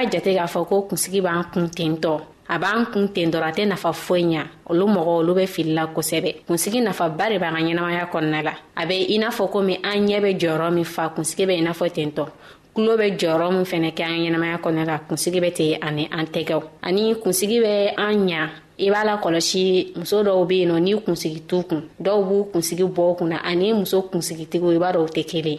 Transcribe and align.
b'a 0.00 0.06
jate 0.10 0.34
k'a 0.34 0.46
fɔ 0.46 0.66
ko 0.66 0.82
kunsigi 0.88 1.20
b'an 1.20 1.44
kun 1.52 1.68
tentɔ 1.68 2.20
a 2.48 2.58
b'an 2.58 2.86
kun 2.92 3.08
ten 3.12 3.30
dɔrɔn 3.30 3.48
a 3.48 3.52
tɛ 3.52 3.66
nafa 3.66 3.92
foyi 3.92 4.24
ɲa 4.24 4.44
olu 4.70 4.86
mɔgɔ 4.86 5.18
olu 5.20 5.34
bɛ 5.34 5.46
filila 5.46 5.86
kosɛbɛ 5.94 6.36
kunsigi 6.46 6.80
nafaba 6.80 7.28
de 7.28 7.38
b'an 7.38 7.54
ka 7.54 7.60
ɲɛnamaya 7.60 8.08
kɔnɔna 8.10 8.42
la 8.44 8.52
a 8.76 8.86
bɛ 8.86 9.06
i 9.14 9.18
n'a 9.18 9.28
fɔ 9.30 9.50
komi 9.52 9.76
an 9.84 10.06
ɲɛ 10.06 10.20
bɛ 10.22 10.38
jɔyɔrɔ 10.40 10.72
min 10.72 10.84
fa 10.84 11.08
kunsigi 11.14 11.44
bɛ 11.46 11.58
i 11.58 11.60
n'a 11.62 11.72
fɔ 11.72 11.90
tentɔ 11.90 12.26
kulo 12.74 12.96
bɛ 12.96 13.16
jɔyɔrɔ 13.18 13.52
min 13.52 13.64
fɛnɛ 13.64 13.92
kɛ 13.92 14.02
an 14.08 14.34
ɲɛnamaya 14.34 14.58
kɔnɔna 14.60 14.84
la 14.86 14.98
kunsigi 15.08 15.40
bɛ 15.40 15.52
ten 15.54 15.78
ani 15.82 16.08
an 16.10 16.24
tɛgɛw 16.26 16.62
ani 16.82 17.14
kunsigi 17.16 17.60
bɛ 17.60 17.94
an 17.98 18.26
ɲa 18.28 18.48
i 18.78 18.84
b'a 18.88 19.04
la 19.04 19.18
kɔlɔsi 19.20 19.96
muso 19.98 20.22
dɔw 20.24 20.46
be 20.48 20.60
yen 20.60 20.70
nɔ 20.70 20.78
n'i 20.80 21.00
kunsigi 21.04 21.42
t'u 21.46 21.62
kun 21.68 21.82
dɔw 22.00 22.24
b'u 22.24 22.50
kunsigi 22.52 22.84
bɔ 22.88 23.16
kunna 23.18 23.38
ani 23.44 23.72
muso 23.74 24.00
kunsigitigiw 24.10 24.72
i 24.72 24.78
b'a 24.78 24.92
dɔw 24.94 25.06
tɛ 25.14 25.26
kelen 25.30 25.58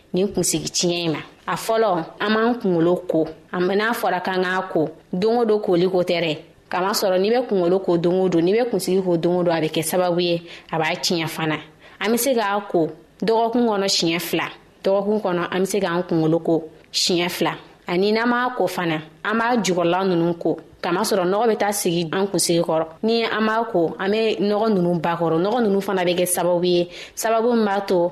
nin 0.13 0.27
kunsigi 0.27 0.69
tiɲɛ 0.75 0.95
in 1.05 1.11
ma 1.11 1.19
a 1.47 1.55
fɔlɔ 1.55 1.89
an 2.19 2.33
b'an 2.33 2.55
kungolo 2.61 2.93
ko 3.11 3.27
n'a 3.53 3.87
fɔra 4.01 4.21
kan 4.23 4.41
k'a 4.43 4.67
ko 4.71 4.89
don 5.11 5.39
o 5.39 5.45
don 5.45 5.59
koli 5.59 5.87
ko 5.89 5.97
tɛ 6.03 6.17
dɛ 6.25 6.37
kamasɔrɔ 6.71 7.17
n'i 7.21 7.29
bɛ 7.33 7.47
kungolo 7.49 7.79
ko 7.85 7.97
don 7.97 8.21
o 8.23 8.27
don 8.29 8.41
n'i 8.41 8.53
bɛ 8.53 8.69
kunsigi 8.69 9.01
ko 9.03 9.17
don 9.17 9.35
o 9.39 9.43
don 9.43 9.51
a 9.55 9.59
bɛ 9.61 9.69
kɛ 9.71 9.83
sababu 9.91 10.19
ye 10.21 10.41
a 10.71 10.77
b'a 10.77 10.95
tiɲɛ 11.03 11.27
fana 11.27 11.57
an 11.99 12.09
bɛ 12.11 12.17
se 12.19 12.33
k'a 12.33 12.61
ko 12.69 12.89
dɔgɔkun 13.23 13.65
kɔnɔ 13.69 13.87
siɲɛ 13.97 14.19
fila 14.21 14.47
dɔgɔkun 14.83 15.21
kɔnɔ 15.21 15.47
an 15.51 15.61
bɛ 15.61 15.65
se 15.67 15.79
k'an 15.79 16.03
kungolo 16.03 16.39
ko 16.45 16.63
siɲɛ 16.91 17.29
fila 17.29 17.53
ani 17.87 18.11
n'an 18.11 18.27
m'a 18.27 18.55
ko 18.57 18.67
fana 18.67 19.01
an 19.23 19.35
b'a 19.39 19.57
jukɔrɔla 19.63 20.07
ninnu 20.09 20.33
ko 20.39 20.57
kamasɔrɔ 20.83 21.23
nɔgɔ 21.25 21.45
bɛ 21.51 21.57
taa 21.57 21.71
sigi 21.71 22.09
an 22.11 22.27
kunsigi 22.27 22.61
kɔrɔ 22.63 22.85
ni 23.03 23.23
an 23.23 23.45
b'a 23.47 23.63
ko 23.71 23.95
an 23.99 24.09
bɛ 24.11 24.39
nɔgɔ 24.39 24.67
ninnu 24.75 24.99
bakɔrɔ 24.99 25.39
nɔgɔ 25.45 25.59
ninnu 25.65 25.79
fana 25.81 26.03
bɛ 26.05 26.13
kɛ 26.19 26.25
sababu 26.35 26.65
ye 26.65 26.89
sababu 27.15 27.53
min 27.55 27.65
b'a 27.67 27.81
to 27.87 28.11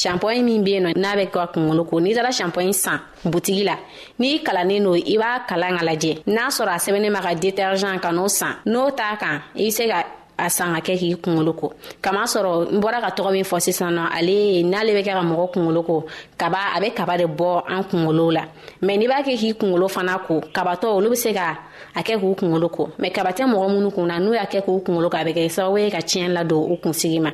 shampoin 0.00 0.42
min 0.44 0.62
be 0.64 0.70
yen 0.74 0.82
nɔ 0.86 0.90
n'a 1.02 1.12
bɛ 1.18 1.24
kɛ 1.26 1.30
ka 1.30 1.46
kunkolo 1.54 1.82
ko 1.90 1.96
n'i 2.02 2.10
taara 2.16 2.30
shampoin 2.38 2.72
san 2.82 2.98
butigi 3.32 3.62
la 3.68 3.76
n'i 4.20 4.30
kalannen 4.46 4.82
n'o 4.84 4.92
i 4.94 5.16
b'a 5.20 5.30
kalan 5.48 5.74
ka 5.78 5.84
lajɛ 5.88 6.12
n'a 6.34 6.44
sɔrɔ 6.56 6.70
a 6.74 6.78
sɛbɛnnen 6.84 7.10
ma 7.14 7.20
ka 7.26 7.32
detergent 7.42 7.98
ka 8.02 8.10
n'o 8.10 8.26
san 8.28 8.54
n'o 8.72 8.90
t'a 8.98 9.16
kan 9.22 9.36
i 9.54 9.64
be 9.64 9.70
se 9.70 9.86
ka 9.86 9.98
a 10.36 10.50
san 10.50 10.74
ka 10.74 10.80
kɛ 10.86 10.94
k'i 11.00 11.12
kungolo 11.24 11.52
ko 11.60 11.66
kama 12.02 12.22
sɔrɔ 12.34 12.74
n 12.74 12.78
bɔra 12.82 12.98
ka 13.04 13.10
tɔgɔ 13.16 13.30
min 13.32 13.44
fɔ 13.44 13.56
sisan 13.66 13.92
nɔ 13.98 14.04
ale 14.18 14.34
n'ale 14.70 14.90
bɛ 14.96 15.00
kɛ 15.06 15.12
ka 15.18 15.22
mɔgɔ 15.30 15.46
kungolo 15.54 15.80
ko 15.88 15.96
kaba 16.40 16.62
a 16.76 16.80
bɛ 16.82 16.88
kaba 16.98 17.16
de 17.18 17.24
bɔ 17.38 17.50
an 17.70 17.82
kungolo 17.90 18.30
la 18.36 18.42
mɛ 18.82 18.92
n'i 18.98 19.06
b'a 19.10 19.22
kɛ 19.26 19.34
k'i 19.40 19.52
kungolo 19.60 19.86
fana 19.88 20.18
ko 20.26 20.40
kabatɔ 20.56 20.86
olu 20.98 21.08
bɛ 21.12 21.14
se 21.16 21.32
ka 21.32 21.46
a 21.94 22.02
kɛ 22.02 22.14
k'u 22.20 22.34
kungolo 22.40 22.68
ko 22.76 22.90
mɛ 22.98 23.12
kaba 23.14 23.30
tɛ 23.36 23.46
mɔgɔ 23.46 23.66
minnu 23.72 23.90
kun 23.94 24.06
na 24.08 24.18
n'u 24.18 24.32
y'a 24.34 24.44
kɛ 24.52 24.60
k'u 24.66 24.82
kungolo 24.86 25.08
ko 25.10 25.16
a 25.16 25.24
bɛ 25.24 25.32
kɛ 25.38 25.44
sababu 25.56 25.78
ye 25.80 25.88
ka 25.90 25.98
tiɲɛ 25.98 26.28
ladon 26.34 26.66
u 26.72 26.76
kunsigi 26.82 27.20
ma 27.22 27.30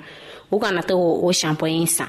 u 0.53 0.59
kana 0.59 0.83
to 0.83 0.95
k'o 0.95 1.33
shampoing 1.41 1.87
san 1.89 2.09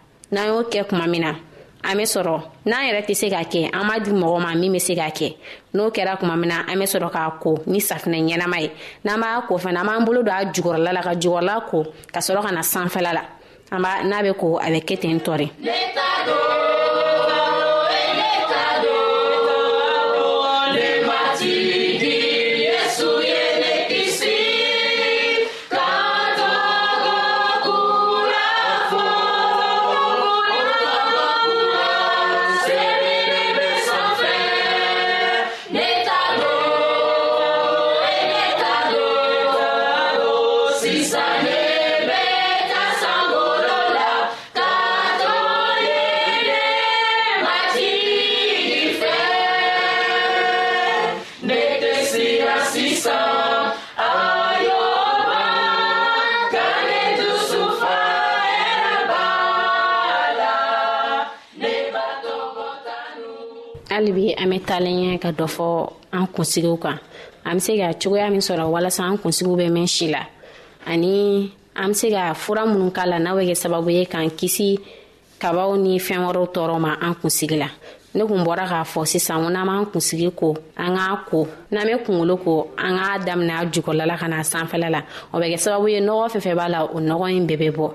n'an 0.31 0.47
y'o 0.47 0.61
kɛ 0.63 0.81
kuma 0.87 1.07
min 1.07 1.21
na 1.21 1.31
an 1.83 1.97
bɛ 1.99 2.03
sɔrɔ 2.13 2.35
n'an 2.65 2.85
yɛrɛ 2.87 3.01
tɛ 3.07 3.13
se 3.15 3.27
k'a 3.29 3.43
kɛ 3.51 3.61
an 3.73 3.87
b'a 3.87 3.99
di 4.03 4.11
mɔgɔ 4.11 4.39
ma 4.41 4.53
min 4.55 4.71
bɛ 4.71 4.79
se 4.81 4.93
k'a 4.95 5.11
kɛ 5.11 5.35
n'o 5.75 5.91
kɛra 5.91 6.17
kuma 6.19 6.37
min 6.37 6.47
na 6.49 6.61
an 6.67 6.79
bɛ 6.79 6.85
sɔrɔ 6.93 7.11
k'a 7.11 7.39
ko 7.41 7.57
ni 7.67 7.79
safinɛ 7.79 8.23
ɲɛnama 8.31 8.61
ye 8.61 8.71
n'an 9.05 9.19
b'a 9.21 9.41
ko 9.47 9.57
fana 9.57 9.81
an 9.81 9.85
b'an 9.87 10.05
bolo 10.05 10.23
don 10.23 10.31
a 10.31 10.45
jukɔrɔla 10.51 10.93
la 10.93 11.01
ka 11.01 11.11
jukɔrɔla 11.15 11.65
ko 11.69 11.83
ka 12.13 12.19
sɔrɔ 12.21 12.41
ka 12.45 12.51
na 12.51 12.61
sanfɛla 12.61 13.13
la 13.13 13.23
an 13.71 13.81
b'a 13.81 14.03
n'a 14.07 14.23
bɛ 14.25 14.33
ko 14.37 14.57
a 14.57 14.63
bɛ 14.71 14.79
kɛ 14.85 14.99
ten 15.01 15.19
tɔ 15.19 15.37
de. 15.37 15.49
ne 15.59 15.91
ta 15.93 16.25
don. 16.25 17.20
an 64.37 64.49
be 64.49 64.59
talen 64.65 64.97
ɲɛ 65.03 65.13
ka 65.23 65.29
dɔ 65.39 65.47
fɔ 65.55 65.67
an 66.17 66.25
kunsigiw 66.33 66.77
kan 66.83 66.97
an 67.47 67.53
be 67.55 67.59
se 67.59 67.73
ka 67.77 67.87
cogoya 68.01 68.29
min 68.31 68.39
sɔrɔ 68.41 68.65
walasa 68.73 69.03
an 69.09 69.17
kunsigiw 69.17 69.57
be 69.57 69.69
min 69.69 69.87
si 69.87 70.09
la 70.11 70.21
ani 70.85 71.51
an 71.75 71.87
be 71.89 71.93
se 71.93 72.09
ka 72.11 72.33
fura 72.33 72.63
minnu 72.65 72.91
k'a 72.95 73.05
la 73.09 73.19
n'a 73.19 73.31
bɛ 73.33 73.41
kɛ 73.49 73.55
sababu 73.63 73.89
ye 73.91 74.05
k'an 74.05 74.29
kisi 74.29 74.79
kabaw 75.39 75.77
ni 75.79 75.97
fɛɛn 75.99 76.23
wɛrɛw 76.27 76.47
tɔɔrɔ 76.53 76.79
ma 76.79 76.97
an 77.01 77.15
kunsigi 77.15 77.57
la 77.57 77.69
ne 78.13 78.25
kun 78.25 78.43
bɔra 78.45 78.65
k'a 78.67 78.83
fɔ 78.93 79.05
sisan 79.07 79.43
ko 79.43 79.49
n'an 79.49 79.65
b'an 79.67 79.85
kunsigi 79.91 80.31
ko 80.35 80.55
an 80.77 80.95
k'a 80.95 81.25
ko 81.29 81.47
n'an 81.71 81.85
be 81.87 81.93
kungolo 82.05 82.37
ko 82.43 82.69
an 82.77 82.97
k'a 82.97 83.19
daminɛ 83.19 83.53
a 83.61 83.65
jukɔrɔla 83.69 84.19
ka 84.19 84.27
na 84.27 84.41
sanfɛla 84.41 84.89
la 84.91 85.01
o 85.33 85.37
bɛ 85.39 85.47
kɛ 85.53 85.57
sababu 85.65 85.89
ye 85.91 85.99
nɔgɔ 86.01 86.39
fɛn 86.41 86.55
b'a 86.59 86.69
la 86.69 86.83
o 86.85 86.99
nɔgɔ 86.99 87.27
ɲi 87.29 87.45
bɛɛ 87.47 87.57
bɛ 87.71 87.75
bɔ 87.75 87.91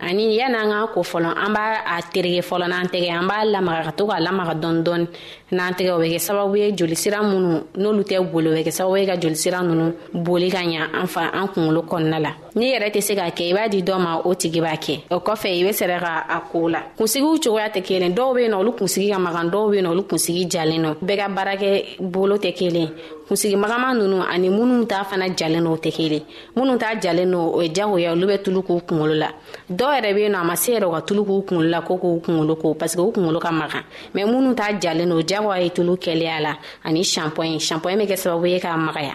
ani 0.00 0.34
yan'an 0.36 0.70
k'an 0.70 0.86
ko 0.94 1.02
fɔlɔ 1.02 1.34
an 1.44 1.52
b'a 1.52 1.82
a 1.96 2.00
terege 2.12 2.40
fɔlɔ 2.40 2.68
n'an 2.68 2.86
tɛgɛ 2.86 3.10
an 3.10 3.26
b'a 3.26 3.44
lamaga 3.50 3.84
ka 3.86 3.90
to 3.92 4.06
k'a 4.06 4.20
lamaga 4.20 4.54
dɔɔni 4.54 4.82
dɔɔni 4.84 5.06
n'an 5.52 5.72
tɛgɛ 5.74 5.90
o 5.90 5.98
bɛ 5.98 6.14
kɛ 6.14 6.18
sababu 6.18 6.56
ye 6.58 6.72
jolisira 6.76 7.18
minnu 7.22 7.62
n'olu 7.74 8.02
tɛ 8.04 8.30
boli 8.32 8.48
o 8.48 8.52
bɛ 8.52 8.62
kɛ 8.66 8.70
sababu 8.78 8.96
ye 9.00 9.06
ka 9.06 9.14
jolisira 9.20 9.60
ninnu 9.62 9.92
boli 10.24 10.50
ka 10.50 10.58
ɲa 10.62 10.88
an 10.94 11.06
fa 11.06 11.30
an 11.32 11.48
kunkolo 11.48 11.82
kɔnɔna 11.82 12.18
la 12.22 12.30
n'i 12.54 12.72
yɛrɛ 12.78 12.90
tɛ 12.94 13.00
se 13.02 13.14
k'a 13.14 13.30
kɛ 13.32 13.42
i 13.50 13.52
b'a 13.52 13.68
di 13.70 13.82
dɔ 13.82 13.98
ma 14.00 14.18
o 14.24 14.34
tigi 14.34 14.60
b'a 14.60 14.76
kɛ 14.76 15.02
o 15.10 15.18
kɔfɛ 15.18 15.48
i 15.50 15.64
bɛ 15.64 15.70
sɛrɛ 15.70 15.98
ka 16.00 16.24
a 16.28 16.40
koo 16.50 16.68
la 16.68 16.80
kunsigiw 16.96 17.38
cogoya 17.42 17.68
tɛ 17.70 17.82
kelen 17.82 18.14
dɔw 18.14 18.34
be 18.36 18.42
yen 18.42 18.52
nɔ 18.52 18.58
olu 18.60 18.72
kunsigi 18.72 19.10
ka 19.12 19.18
magan 19.18 19.50
dɔw 19.50 19.70
be 19.70 19.76
yen 19.76 19.86
nɔ 19.86 19.88
olu 19.90 20.02
kunsigi 20.04 20.46
jalen 20.48 20.82
nɔ 20.84 20.94
bɛɛ 21.02 21.16
ka 21.16 21.28
baarakɛ 21.28 21.84
bolo 22.12 22.36
tɛ 22.36 22.52
kelen 22.56 22.90
kunsigi 23.28 23.56
magama 23.56 23.94
nunu 23.94 24.22
ani 24.26 24.48
minnu 24.48 24.86
t'a 24.86 25.04
fana 25.04 25.26
jalen 25.34 25.62
n'o 25.62 25.76
tɛ 25.76 25.90
kelen 25.92 26.22
minnu 26.56 26.78
t'a 26.78 26.96
jalen 27.02 27.30
n'o 27.30 27.56
o 27.56 27.60
ye 27.62 27.68
jagoya 27.74 28.12
olu 28.12 28.26
bɛ 28.26 28.42
tulu 28.44 28.62
k'u 28.62 28.80
kunkolo 28.86 29.14
la 29.18 29.30
dɔw 29.70 29.87
dɔw 29.88 29.94
yɛrɛ 29.96 30.12
be 30.16 30.22
yen 30.22 30.32
nɔ 30.32 30.38
a 30.40 30.44
ma 30.44 30.54
se 30.56 30.72
yɛrɛ 30.74 30.88
ka 30.94 31.00
tulu 31.06 31.22
k'u 31.28 31.42
kungolo 31.48 31.68
la 31.70 31.80
ko 31.80 31.94
k'u 32.02 32.20
kungolo 32.24 32.54
ko 32.60 32.74
parsek 32.78 33.00
u 33.00 33.12
kungolo 33.14 33.38
ka 33.40 33.50
magan 33.50 33.84
mɛ 34.14 34.20
minnu 34.28 34.54
t'a 34.56 34.72
jalen 34.82 35.10
do 35.10 35.16
jagoa 35.26 35.62
ye 35.62 35.68
tulu 35.76 35.92
kɛlɛya 36.04 36.40
la 36.46 36.52
ani 36.86 37.00
shanpɔɲɛ 37.12 37.58
shanpɔɲɛ 37.66 37.96
be 37.98 38.04
kɛ 38.10 38.16
sababu 38.22 38.46
ye 38.50 38.58
k'a 38.60 38.76
magaya 38.76 39.14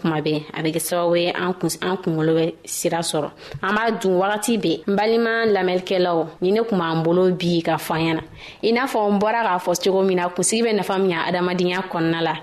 kuma 0.00 0.18
bɛɛ 0.24 0.40
a 0.56 0.60
bɛ 0.64 0.70
kɛ 0.74 0.80
sababu 0.80 1.14
ye 1.22 1.30
an 1.32 1.52
kunkolo 2.02 2.32
bɛ 2.38 2.54
sira 2.64 2.98
sɔrɔ 3.00 3.30
an 3.62 3.74
b'a 3.76 3.90
dun 4.00 4.18
wagati 4.20 4.54
bɛɛ 4.60 4.82
n 4.90 4.96
balima 4.96 5.32
lamɛnnikɛlaw 5.46 6.26
ni 6.40 6.50
ne 6.52 6.60
kun 6.64 6.78
b'an 6.80 7.02
bolo 7.04 7.30
bi 7.30 7.62
ka 7.62 7.76
fɔ 7.76 7.94
an 7.94 8.00
ɲɛna 8.00 8.22
i 8.62 8.72
n'a 8.72 8.86
fɔ 8.88 8.98
n 9.12 9.18
bɔra 9.20 9.40
k'a 9.46 9.58
fɔ 9.58 9.72
cogo 9.82 10.02
min 10.06 10.16
na 10.16 10.28
kunsigi 10.28 10.62
bɛ 10.64 10.74
nafa 10.76 10.98
min 11.00 11.10
ɲa 11.10 11.28
adamadenya 11.28 11.78
kɔnɔna 11.90 12.20
la 12.22 12.34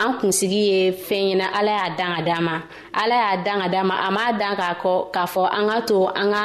an 0.00 0.12
kunsigi 0.20 0.60
ye 0.70 0.82
fɛn 1.06 1.38
ɲɛna 1.40 1.46
ala 1.58 1.72
y'a 1.78 1.88
dan 1.96 2.14
ka 2.16 2.22
d'an 2.22 2.42
ma 2.46 2.52
ala 3.00 3.14
y'a 3.22 3.36
dan 3.44 3.58
ka 3.62 3.68
d'an 3.68 3.84
ma 3.86 3.94
a 4.06 4.10
m'a 4.10 4.26
dan 4.40 4.56
k'a 4.56 4.70
kɔ 4.82 5.10
k'a 5.12 5.24
fɔ 5.32 5.42
an 5.58 5.68
ka 5.68 5.80
to 5.86 6.06
an 6.06 6.32
ka 6.32 6.44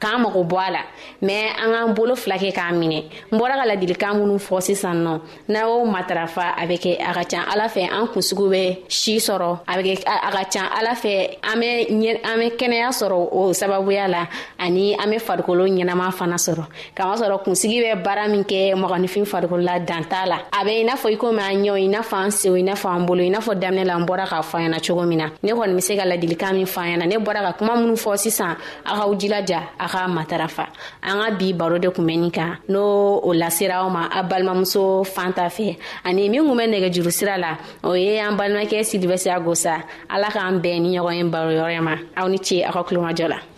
k'an 0.00 0.20
mago 0.22 0.42
bɔ 0.42 0.58
a 0.66 0.70
la 0.72 0.78
mɛ 1.22 1.36
an 1.62 1.68
k'an 1.72 1.94
bolo 1.94 2.14
fila 2.16 2.36
kɛ 2.36 2.50
k'a 2.52 2.72
minɛ 2.80 3.00
n 3.32 3.38
bɔra 3.38 3.54
ka 3.60 3.64
ladilikan 3.70 4.14
minnu 4.20 4.36
fɔ 4.46 4.60
sisan 4.62 4.96
nɔ 5.04 5.20
n'a 5.48 5.60
y'o 5.64 5.84
matarafa 5.94 6.44
a 6.56 6.66
bɛ 6.66 6.76
kɛ 6.84 6.90
a 6.98 7.12
ka 7.14 7.24
can 7.24 7.42
ala 7.52 7.68
fɛ 7.68 7.82
an 7.90 8.06
kunsigiw 8.08 8.48
bɛ 8.52 8.62
si 8.88 9.16
sɔrɔ 9.18 9.58
a 9.66 9.72
bɛ 9.76 9.82
kɛ 9.86 10.02
a 10.06 10.30
ka 10.32 10.44
can 10.50 10.64
ala 10.66 10.90
fɛ 11.02 11.38
an 11.42 11.54
bɛ 11.60 11.88
ɲɛ 11.88 12.24
an 12.26 12.36
bɛ 12.40 12.56
kɛnɛya 12.58 12.88
sɔrɔ 13.00 13.28
o 13.40 13.50
sababuya 13.60 14.08
la 14.10 14.26
ani 14.58 14.94
an 14.94 15.06
bɛ 15.10 15.20
farikolo 15.26 15.66
ɲɛnama 15.70 16.10
fana 16.12 16.34
sɔrɔ 16.36 16.66
kamasɔrɔ 16.96 17.42
kunsigi 17.44 17.78
bɛ 17.82 18.02
baara 18.04 18.26
min 18.28 18.42
kɛ 18.44 18.74
mɔgɔninfin 18.74 19.24
farikolo 19.28 19.62
la 19.62 19.78
dan 19.78 20.02
t'a 20.04 20.26
la 20.26 20.38
a 20.52 20.64
bɛ 20.64 20.80
i 20.80 20.84
n'a 20.84 20.96
fɔ 20.96 21.12
i 21.12 21.16
komi 21.16 21.40
an 21.40 21.62
ɲɛw 21.62 21.76
i 21.78 21.86
n'a 21.86 22.02
fɔ 22.02 22.16
an 22.24 22.30
senw 22.30 22.56
i 22.58 22.62
n'a 22.62 22.72
fɔ 22.74 22.87
fɔ 22.88 23.02
an 23.02 23.06
bolo 23.06 23.22
i 23.22 23.28
n'a 23.30 23.38
fɔ 23.38 23.54
daminɛ 23.58 23.84
la 23.84 23.94
an 23.96 24.06
bɔra 24.06 24.24
k'a 24.28 24.40
fɔ 24.50 24.56
an 24.64 24.70
ɲɛna 24.72 24.80
cogo 24.86 25.06
min 25.06 25.18
na 25.18 25.28
ne 25.42 25.52
kɔni 25.52 25.74
be 25.74 25.80
se 25.80 25.96
ka 25.96 26.04
ladilikan 26.04 26.54
min 26.54 26.66
fɔ 26.66 26.78
an 26.94 27.00
ɲɛna 27.00 27.06
ne 27.08 27.16
bɔra 27.18 27.40
ka 27.46 27.52
kuma 27.58 27.76
minw 27.76 27.94
fɔ 27.96 28.16
sisan 28.18 28.56
a 28.86 28.92
k'aw 28.96 29.14
jilaja 29.20 29.60
a 29.78 29.86
k'a 29.88 30.08
matarafa 30.08 30.66
an 31.02 31.18
ka 31.22 31.30
bi 31.38 31.52
baro 31.52 31.78
de 31.78 31.88
kun 31.90 32.04
bɛ 32.06 32.18
nin 32.18 32.30
kan 32.30 32.56
n'o 32.68 33.20
o 33.22 33.28
lasera 33.32 33.82
aw 33.84 33.88
ma 33.88 34.06
a 34.10 34.22
balimamuso 34.24 35.04
fan 35.06 35.32
ta 35.32 35.48
fɛ 35.48 35.76
ani 36.04 36.28
min 36.28 36.44
kun 36.46 36.54
bɛ 36.58 36.66
nɛgɛ 36.68 36.92
juru 36.94 37.10
sira 37.12 37.36
la 37.36 37.56
o 37.84 37.92
ye 37.94 38.18
an 38.18 38.36
balimakɛ 38.36 38.80
silibɛsiya 38.82 39.40
gosa 39.44 39.82
ala 40.08 40.28
k'an 40.28 40.60
bɛɛ 40.62 40.80
ni 40.80 40.98
ɲɔgɔn 40.98 41.14
ye 41.16 41.22
baro 41.24 41.50
yɔrɔ 41.50 41.80
ma 41.82 41.96
aw 42.16 42.26
ni 42.28 42.38
ce 42.38 42.64
aw 42.64 42.72
ka 42.72 42.82
kulomajɔ 42.84 43.28
la 43.28 43.57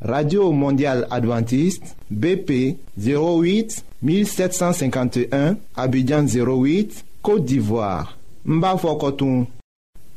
radio 0.00 0.52
mondial 0.52 1.04
adventiste 1.10 1.84
bp 2.10 2.78
08 2.98 3.82
1751 4.02 5.56
abidjan 5.74 6.24
08 6.26 7.04
côte 7.22 7.44
d'ivoire 7.44 8.16
n 8.46 8.62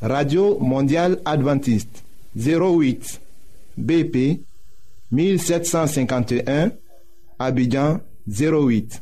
radio 0.01 0.57
mondial 0.59 1.19
adventiste 1.25 2.03
08 2.37 3.19
bp 3.77 4.41
1751 5.11 6.69
abidjan 7.39 7.99
08 8.27 9.01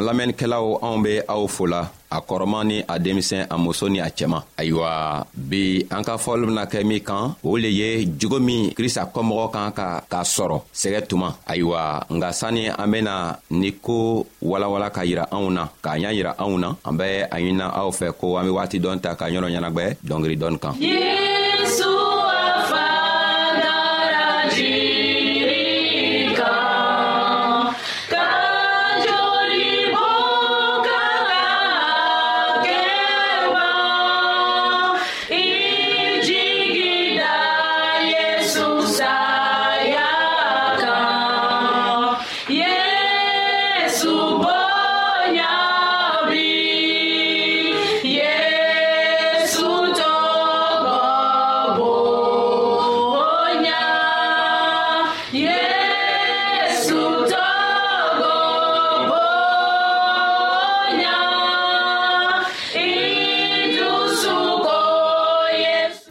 an 0.00 0.06
lamɛnnikɛlaw 0.06 0.66
anw 0.86 0.96
be 1.04 1.12
aw 1.28 1.42
fola 1.46 1.80
a 2.10 2.18
kɔrɔman 2.28 2.64
ni 2.68 2.76
a 2.88 2.98
denmisɛn 2.98 3.46
a 3.50 3.56
muso 3.58 3.86
ni 3.88 4.00
a 4.00 4.08
cɛman 4.10 4.42
ayiwa 4.58 5.26
bi 5.34 5.84
an 5.90 6.02
ka 6.04 6.16
fɔli 6.16 6.46
bena 6.46 6.64
kɛ 6.66 6.84
min 6.84 7.00
kan 7.00 7.34
o 7.44 7.56
le 7.56 7.68
ye 7.70 8.06
jogo 8.18 8.40
min 8.40 8.70
krista 8.72 9.04
kɔmɔgɔ 9.14 9.50
kan 9.52 9.72
ka 9.72 10.00
k'a 10.10 10.22
sɔrɔ 10.24 10.58
sɛgɛ 10.74 11.06
tuma 11.08 11.28
ayiwa 11.46 12.04
nga 12.10 12.32
sanni 12.32 12.66
an 12.68 12.88
bena 12.90 13.36
ni 13.50 13.70
ko 13.72 14.26
walawala 14.42 14.90
ka 14.92 15.02
yira 15.04 15.24
anw 15.30 15.50
na 15.52 15.68
k'a 15.82 15.98
ɲa 15.98 16.14
yira 16.16 16.32
anw 16.38 16.58
na 16.58 16.74
an 16.88 16.94
bɛ 16.98 17.26
a 17.30 17.36
ɲinina 17.38 17.66
aw 17.80 17.90
fɛ 17.90 18.12
ko 18.20 18.36
an 18.38 18.46
be 18.46 18.50
waati 18.52 18.80
dɔn 18.80 19.00
ta 19.02 19.14
ka 19.14 19.26
ɲɔrɔ 19.30 19.48
ɲɛnagwɛ 19.54 19.96
dɔngeri 20.08 20.36
dɔni 20.40 20.58
kan 20.60 20.74
yeah! 20.78 21.39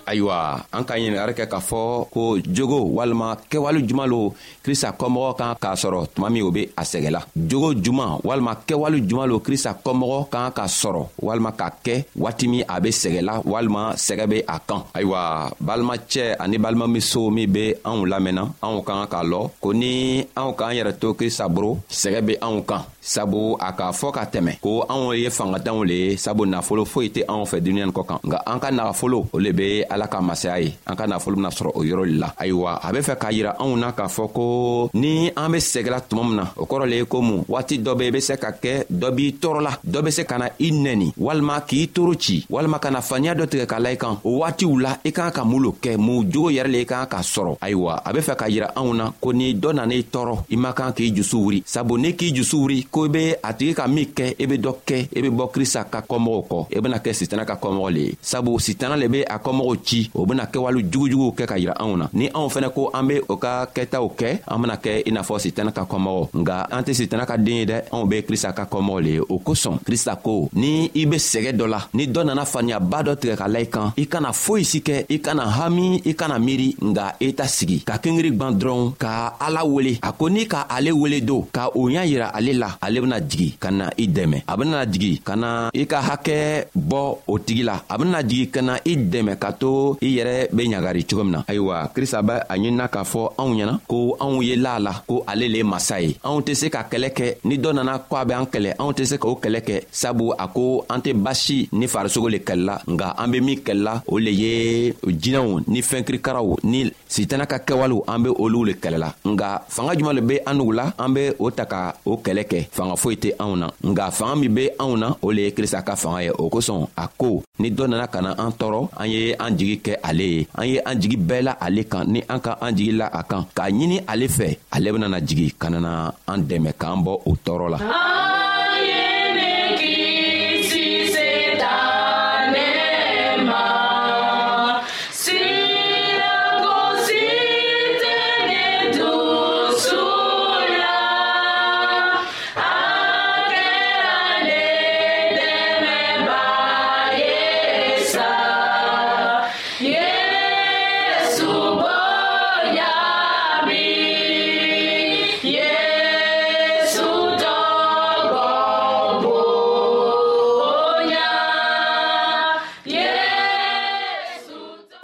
ayiwa 0.10 0.38
an 0.74 0.84
ka 0.88 0.94
ɲiningari 0.98 1.34
kɛ 1.38 1.46
k'a 1.52 1.60
fɔ 1.70 1.82
ko 2.14 2.22
jogo 2.56 2.80
walima 2.98 3.30
kɛwale 3.50 3.80
juman 3.88 4.08
lo 4.14 4.22
krista 4.64 4.90
kɔmɔgɔ 5.00 5.30
kan 5.40 5.54
k'a 5.62 5.72
sɔrɔ 5.82 6.00
tuma 6.14 6.30
min 6.30 6.44
o 6.44 6.52
be 6.52 6.64
a 6.78 6.84
sɛgɛla 6.92 7.22
jogo 7.36 7.74
juman 7.74 8.18
walima 8.26 8.54
kɛwale 8.68 8.98
juman 9.10 9.28
lo 9.30 9.40
krista 9.40 9.72
kɔmɔgɔ 9.86 10.30
kan 10.30 10.52
ka 10.52 10.64
sɔrɔ 10.66 11.02
walima 11.28 11.52
ka 11.52 11.70
kɛ 11.86 11.96
waati 12.16 12.46
min 12.50 12.64
a 12.68 12.80
be 12.82 12.90
sɛgɛla 12.90 13.34
walima 13.46 13.94
sɛgɛ 13.94 14.26
be 14.30 14.38
a 14.48 14.58
kan 14.68 14.82
ayiwa 14.94 15.52
balimacɛ 15.62 16.36
ani 16.40 16.58
balimamuso 16.58 17.30
min 17.32 17.48
be 17.52 17.74
anw 17.86 18.06
lamɛnna 18.12 18.44
anw 18.64 18.82
kan 18.86 19.08
k'a 19.12 19.24
lɔn 19.30 19.50
ko 19.62 19.72
ni 19.74 20.24
anw 20.36 20.52
k'an 20.58 20.74
yɛrɛ 20.78 21.00
to 21.00 21.14
krista 21.14 21.48
boro 21.54 21.80
sɛgɛ 21.90 22.20
be 22.26 22.34
anw 22.42 22.62
kan 22.66 22.84
sabu 23.10 23.58
a 23.60 23.74
k'a 23.74 23.90
fɔ 23.92 24.12
ka 24.12 24.24
tɛmɛ 24.34 24.52
ko 24.62 24.86
anw 24.90 25.14
ye 25.18 25.30
fangatanw 25.30 25.84
le 25.84 25.94
ye 25.94 26.18
sabu 26.18 26.46
nafolo 26.46 26.86
foyi 26.86 27.10
tɛ 27.10 27.22
anw 27.28 27.44
fɛ 27.50 27.58
duniɲani 27.66 27.92
kɔ 27.92 28.04
kan 28.06 28.20
nka 28.24 28.38
an 28.46 28.60
ka 28.60 28.70
nagafolo 28.72 29.26
o 29.34 29.40
le 29.40 29.52
be 29.54 29.84
ala 29.90 30.06
ka 30.08 30.22
masaya 30.22 30.60
ye 30.62 30.76
an 30.86 30.96
ka 30.96 31.08
nafolo 31.10 31.36
bena 31.38 31.50
sɔrɔ 31.50 31.72
o 31.74 31.82
yɔrɔ 31.84 32.06
le 32.06 32.16
la 32.22 32.28
ayiwa 32.38 32.78
a 32.84 32.92
be 32.94 33.00
fɛ 33.00 33.16
k'a 33.18 33.32
yira 33.34 33.56
anw 33.60 33.76
na 33.80 33.92
k'a 33.98 34.06
fɔ 34.06 34.30
ko 34.32 34.90
ni 34.94 35.32
an 35.36 35.50
be 35.52 35.58
sɛgɛla 35.58 36.02
tuma 36.08 36.24
min 36.24 36.36
na 36.38 36.44
o 36.56 36.66
kɔrɔ 36.66 36.86
le 36.90 36.96
ye 36.98 37.06
ko 37.06 37.22
mun 37.22 37.44
waati 37.50 37.80
dɔ 37.82 37.98
be 37.98 38.04
i 38.08 38.12
be 38.12 38.20
se 38.22 38.38
ka 38.38 38.52
kɛ 38.62 38.86
dɔ 38.92 39.10
b'i 39.18 39.34
tɔɔrɔla 39.42 39.72
dɔ 39.84 40.04
be 40.06 40.12
se 40.12 40.24
ka 40.26 40.38
na 40.38 40.46
i 40.60 40.70
nɛni 40.70 41.14
walima 41.18 41.62
k'i 41.66 41.88
toro 41.92 42.14
ci 42.14 42.46
walima 42.52 42.78
ka 42.80 42.92
na 42.92 43.02
faniya 43.02 43.34
dɔ 43.34 43.48
tigɛ 43.50 43.66
ka 43.66 43.80
la 43.80 43.90
i 43.90 43.96
kan 43.98 44.20
o 44.24 44.38
waatiw 44.44 44.78
la 44.82 44.94
i 45.04 45.10
k'an 45.12 45.32
ka 45.34 45.44
mun 45.44 45.64
lo 45.64 45.72
kɛ 45.82 45.98
mun 45.98 46.30
jogo 46.30 46.52
yɛrɛ 46.54 46.70
le 46.72 46.82
i 46.82 46.86
k'an 46.86 47.08
k'a 47.10 47.22
sɔrɔ 47.26 47.58
ayiwa 47.60 48.02
a 48.06 48.14
be 48.14 48.20
fɛ 48.20 48.36
k'a 48.36 48.50
yira 48.54 48.68
anw 48.76 48.94
na 48.96 49.10
ko 49.20 49.32
ni 49.34 49.56
dɔ 49.56 49.74
nan'i 49.74 50.04
tɔɔrɔ 50.14 50.38
i 50.52 50.56
man 50.58 50.74
kan 50.74 50.94
k'i 50.94 51.10
jusu 51.16 51.38
wuri 51.40 51.64
sabu 51.66 51.98
ni 51.98 52.14
k'i 52.14 52.32
jusu 52.32 52.58
wuri 52.60 52.84
ko 52.86 52.99
ko 53.00 53.06
i 53.08 53.10
be 53.10 53.36
a 53.42 53.54
tigi 53.54 53.74
ka 53.74 53.88
min 53.88 54.08
kɛ 54.16 54.28
i 54.38 54.44
e 54.44 54.46
be 54.48 54.58
dɔ 54.58 54.74
kɛ 54.88 54.98
i 55.16 55.20
e 55.20 55.22
be 55.22 55.30
bɔ 55.30 55.46
krista 55.54 55.84
ka 55.86 56.02
kɔmɔgɔw 56.02 56.42
kɔ 56.50 56.66
i 56.70 56.78
e 56.78 56.82
bena 56.82 56.98
kɛ 57.00 57.14
sitana 57.14 57.46
ka 57.46 57.56
kɔmɔgɔ 57.56 57.90
le 57.94 58.00
ye 58.02 58.18
sabu 58.22 58.60
sitana 58.60 58.96
le 58.98 59.08
be 59.08 59.22
a 59.24 59.38
kɔmɔgɔw 59.40 59.76
ci 59.88 60.10
o 60.14 60.26
bena 60.26 60.46
kɛwale 60.46 60.82
jugujuguw 60.92 61.32
kɛ 61.38 61.46
ka 61.48 61.56
yira 61.58 61.76
anw 61.80 61.96
na 61.96 62.08
ni 62.14 62.28
anw 62.34 62.50
fɛnɛ 62.50 62.74
ko 62.74 62.90
an 62.94 63.04
be 63.08 63.20
o 63.30 63.38
ka 63.38 63.66
kɛtaw 63.74 64.06
kɛ 64.20 64.30
an 64.48 64.60
bena 64.62 64.76
kɛ 64.76 65.04
i 65.08 65.12
n'a 65.12 65.22
fɔ 65.22 65.40
sitana 65.40 65.72
ka 65.72 65.86
kɔmɔgɔ 65.86 66.34
nga 66.42 66.56
an 66.72 66.84
tɛ 66.84 66.94
sitana 66.94 67.26
ka 67.26 67.38
den 67.38 67.56
ye 67.62 67.66
dɛ 67.66 67.78
anw 67.94 68.06
be 68.10 68.22
krista 68.28 68.52
ka 68.56 68.66
kɔmɔgɔ 68.66 69.00
le 69.06 69.10
ye 69.16 69.20
o 69.22 69.38
kosɔn 69.40 69.80
krista 69.84 70.18
ko 70.22 70.50
ni 70.54 70.92
i 70.96 71.06
be 71.06 71.18
sɛgɛ 71.18 71.54
dɔ 71.56 71.66
la 71.70 71.80
ni 71.94 72.08
dɔ 72.08 72.26
nana 72.26 72.44
faamuyaba 72.44 73.04
dɔ 73.08 73.14
tigɛ 73.16 73.36
ka 73.38 73.48
la 73.48 73.60
i 73.60 73.66
kan 73.68 73.94
i 73.98 74.06
kana 74.08 74.34
foyi 74.34 74.66
si 74.66 74.80
kɛ 74.82 75.06
i 75.10 75.20
kana 75.20 75.48
hami 75.48 76.02
i 76.06 76.14
kana 76.14 76.38
miiri 76.40 76.76
nga 76.82 77.16
i 77.22 77.32
ta 77.34 77.44
sigi 77.48 77.80
ka 77.86 77.98
kengiri 78.00 78.32
gwan 78.36 78.58
dɔrɔn 78.60 78.98
ka 78.98 79.36
ala 79.40 79.64
wele 79.66 79.96
a 80.04 80.12
ko 80.12 80.28
ni 80.30 80.46
ka 80.48 80.68
ale 80.70 80.92
wele 80.92 81.22
do 81.26 81.46
ka 81.54 81.70
o 81.76 81.88
y'a 81.90 82.04
yira 82.06 82.28
ale 82.34 82.54
la 82.54 82.76
ale 82.90 83.02
bena 83.02 83.22
jigi 83.22 83.54
ka 83.62 83.70
na 83.72 83.86
i 83.98 84.08
dɛmɛ 84.08 84.38
a 84.48 84.58
bena 84.58 84.86
jigi 84.92 85.22
ka 85.28 85.36
na 85.36 85.70
i 85.74 85.86
ka 85.86 86.00
hakɛ 86.10 86.66
bɔ 86.76 87.02
o 87.30 87.38
tigi 87.38 87.62
la 87.64 87.76
a 87.88 87.98
bena 88.00 88.20
jigi 88.28 88.50
ka 88.50 88.62
na 88.62 88.74
i 88.86 88.96
dɛmɛ 88.98 89.38
ka 89.38 89.52
to 89.54 89.98
i 90.02 90.08
yɛrɛ 90.18 90.50
be 90.52 90.64
ɲagari 90.66 91.06
cogo 91.06 91.24
min 91.24 91.32
na 91.36 91.44
ayiwa 91.48 91.76
krista 91.94 92.24
be 92.26 92.34
a 92.50 92.54
ɲinina 92.58 92.88
k'a 92.90 93.04
fɔ 93.06 93.22
anw 93.38 93.52
ɲɛna 93.58 93.74
ko 93.88 94.18
anw 94.20 94.42
ye 94.42 94.56
la 94.56 94.80
la 94.80 94.94
ko 95.08 95.24
ale 95.30 95.46
le 95.54 95.58
ye 95.62 95.64
masa 95.64 96.02
ye 96.02 96.16
anw 96.24 96.42
tɛ 96.42 96.54
se 96.56 96.66
ka 96.70 96.82
kɛlɛ 96.90 97.10
kɛ 97.18 97.26
ni 97.46 97.58
dɔ 97.58 97.70
nana 97.76 97.94
ko 98.10 98.16
a 98.18 98.26
be 98.26 98.34
an 98.34 98.46
kɛlɛ 98.54 98.74
anw 98.80 98.92
tɛ 98.98 99.04
se 99.06 99.16
k'o 99.18 99.38
kɛlɛ 99.44 99.62
kɛ 99.68 99.76
sabu 99.92 100.34
a 100.40 100.46
ko 100.48 100.86
an 100.90 101.00
tɛ 101.02 101.14
basi 101.28 101.70
ni 101.74 101.86
farisogo 101.88 102.28
le 102.32 102.40
kɛlɛla 102.40 102.76
nga 102.90 103.14
an 103.18 103.30
be 103.32 103.40
min 103.40 103.60
kɛlɛla 103.60 104.02
o 104.08 104.18
le 104.18 104.32
ye 104.32 104.94
jinɛw 105.06 105.62
ni 105.68 105.82
fɛnkirikaraw 105.82 106.58
ni 106.64 106.90
sitana 107.08 107.46
ka 107.46 107.58
kɛwalew 107.60 108.02
an 108.08 108.18
be 108.24 108.30
olugu 108.30 108.66
le 108.70 108.74
kɛlɛla 108.82 109.14
nga 109.34 109.62
fanga 109.70 109.94
juman 109.98 110.16
le 110.16 110.22
be 110.22 110.40
an 110.46 110.56
nugu 110.58 110.74
la 110.74 110.86
an 110.98 111.14
be 111.14 111.30
o 111.38 111.52
ta 111.52 111.66
ka 111.66 111.94
o 112.06 112.18
kɛlɛ 112.18 112.46
kɛ 112.50 112.69
fanga 112.76 112.96
foyi 113.02 113.16
tɛ 113.24 113.30
anw 113.44 113.54
na 113.62 113.68
nga 113.90 114.06
fanga 114.18 114.36
min 114.42 114.54
be 114.56 114.64
anw 114.84 114.94
na 115.02 115.08
o 115.26 115.28
le 115.36 115.42
ye 115.46 115.52
krista 115.58 115.80
ka 115.88 115.94
fanga 116.02 116.20
ye 116.28 116.32
o 116.44 116.46
kosɔn 116.54 116.84
a 117.04 117.06
ko 117.22 117.30
ni 117.62 117.68
dɔ 117.78 117.84
nana 117.90 118.08
ka 118.14 118.20
na 118.24 118.32
an 118.44 118.52
tɔɔrɔ 118.60 118.82
an 119.02 119.08
ye 119.14 119.24
an 119.46 119.52
jigi 119.58 119.76
kɛ 119.86 119.94
ale 120.10 120.26
ye 120.34 120.46
an 120.60 120.66
ye 120.72 120.78
an 120.90 120.96
jigi 121.02 121.18
bɛɛ 121.28 121.42
la 121.48 121.54
ale 121.66 121.82
kan 121.92 122.06
ni 122.14 122.20
an 122.34 122.40
ka 122.46 122.54
an 122.62 122.72
jigi 122.78 122.94
la 123.02 123.08
a 123.20 123.22
kan 123.30 123.44
k'a 123.56 123.66
ɲini 123.78 123.98
ale 124.12 124.28
fɛ 124.38 124.48
ale 124.76 124.88
benana 124.94 125.20
jigi 125.28 125.52
ka 125.62 125.68
nana 125.70 126.14
an 126.32 126.40
dɛmɛ 126.50 126.72
k'an 126.82 126.98
bɔ 127.06 127.14
o 127.30 127.32
tɔɔrɔ 127.46 127.68
la 127.74 127.78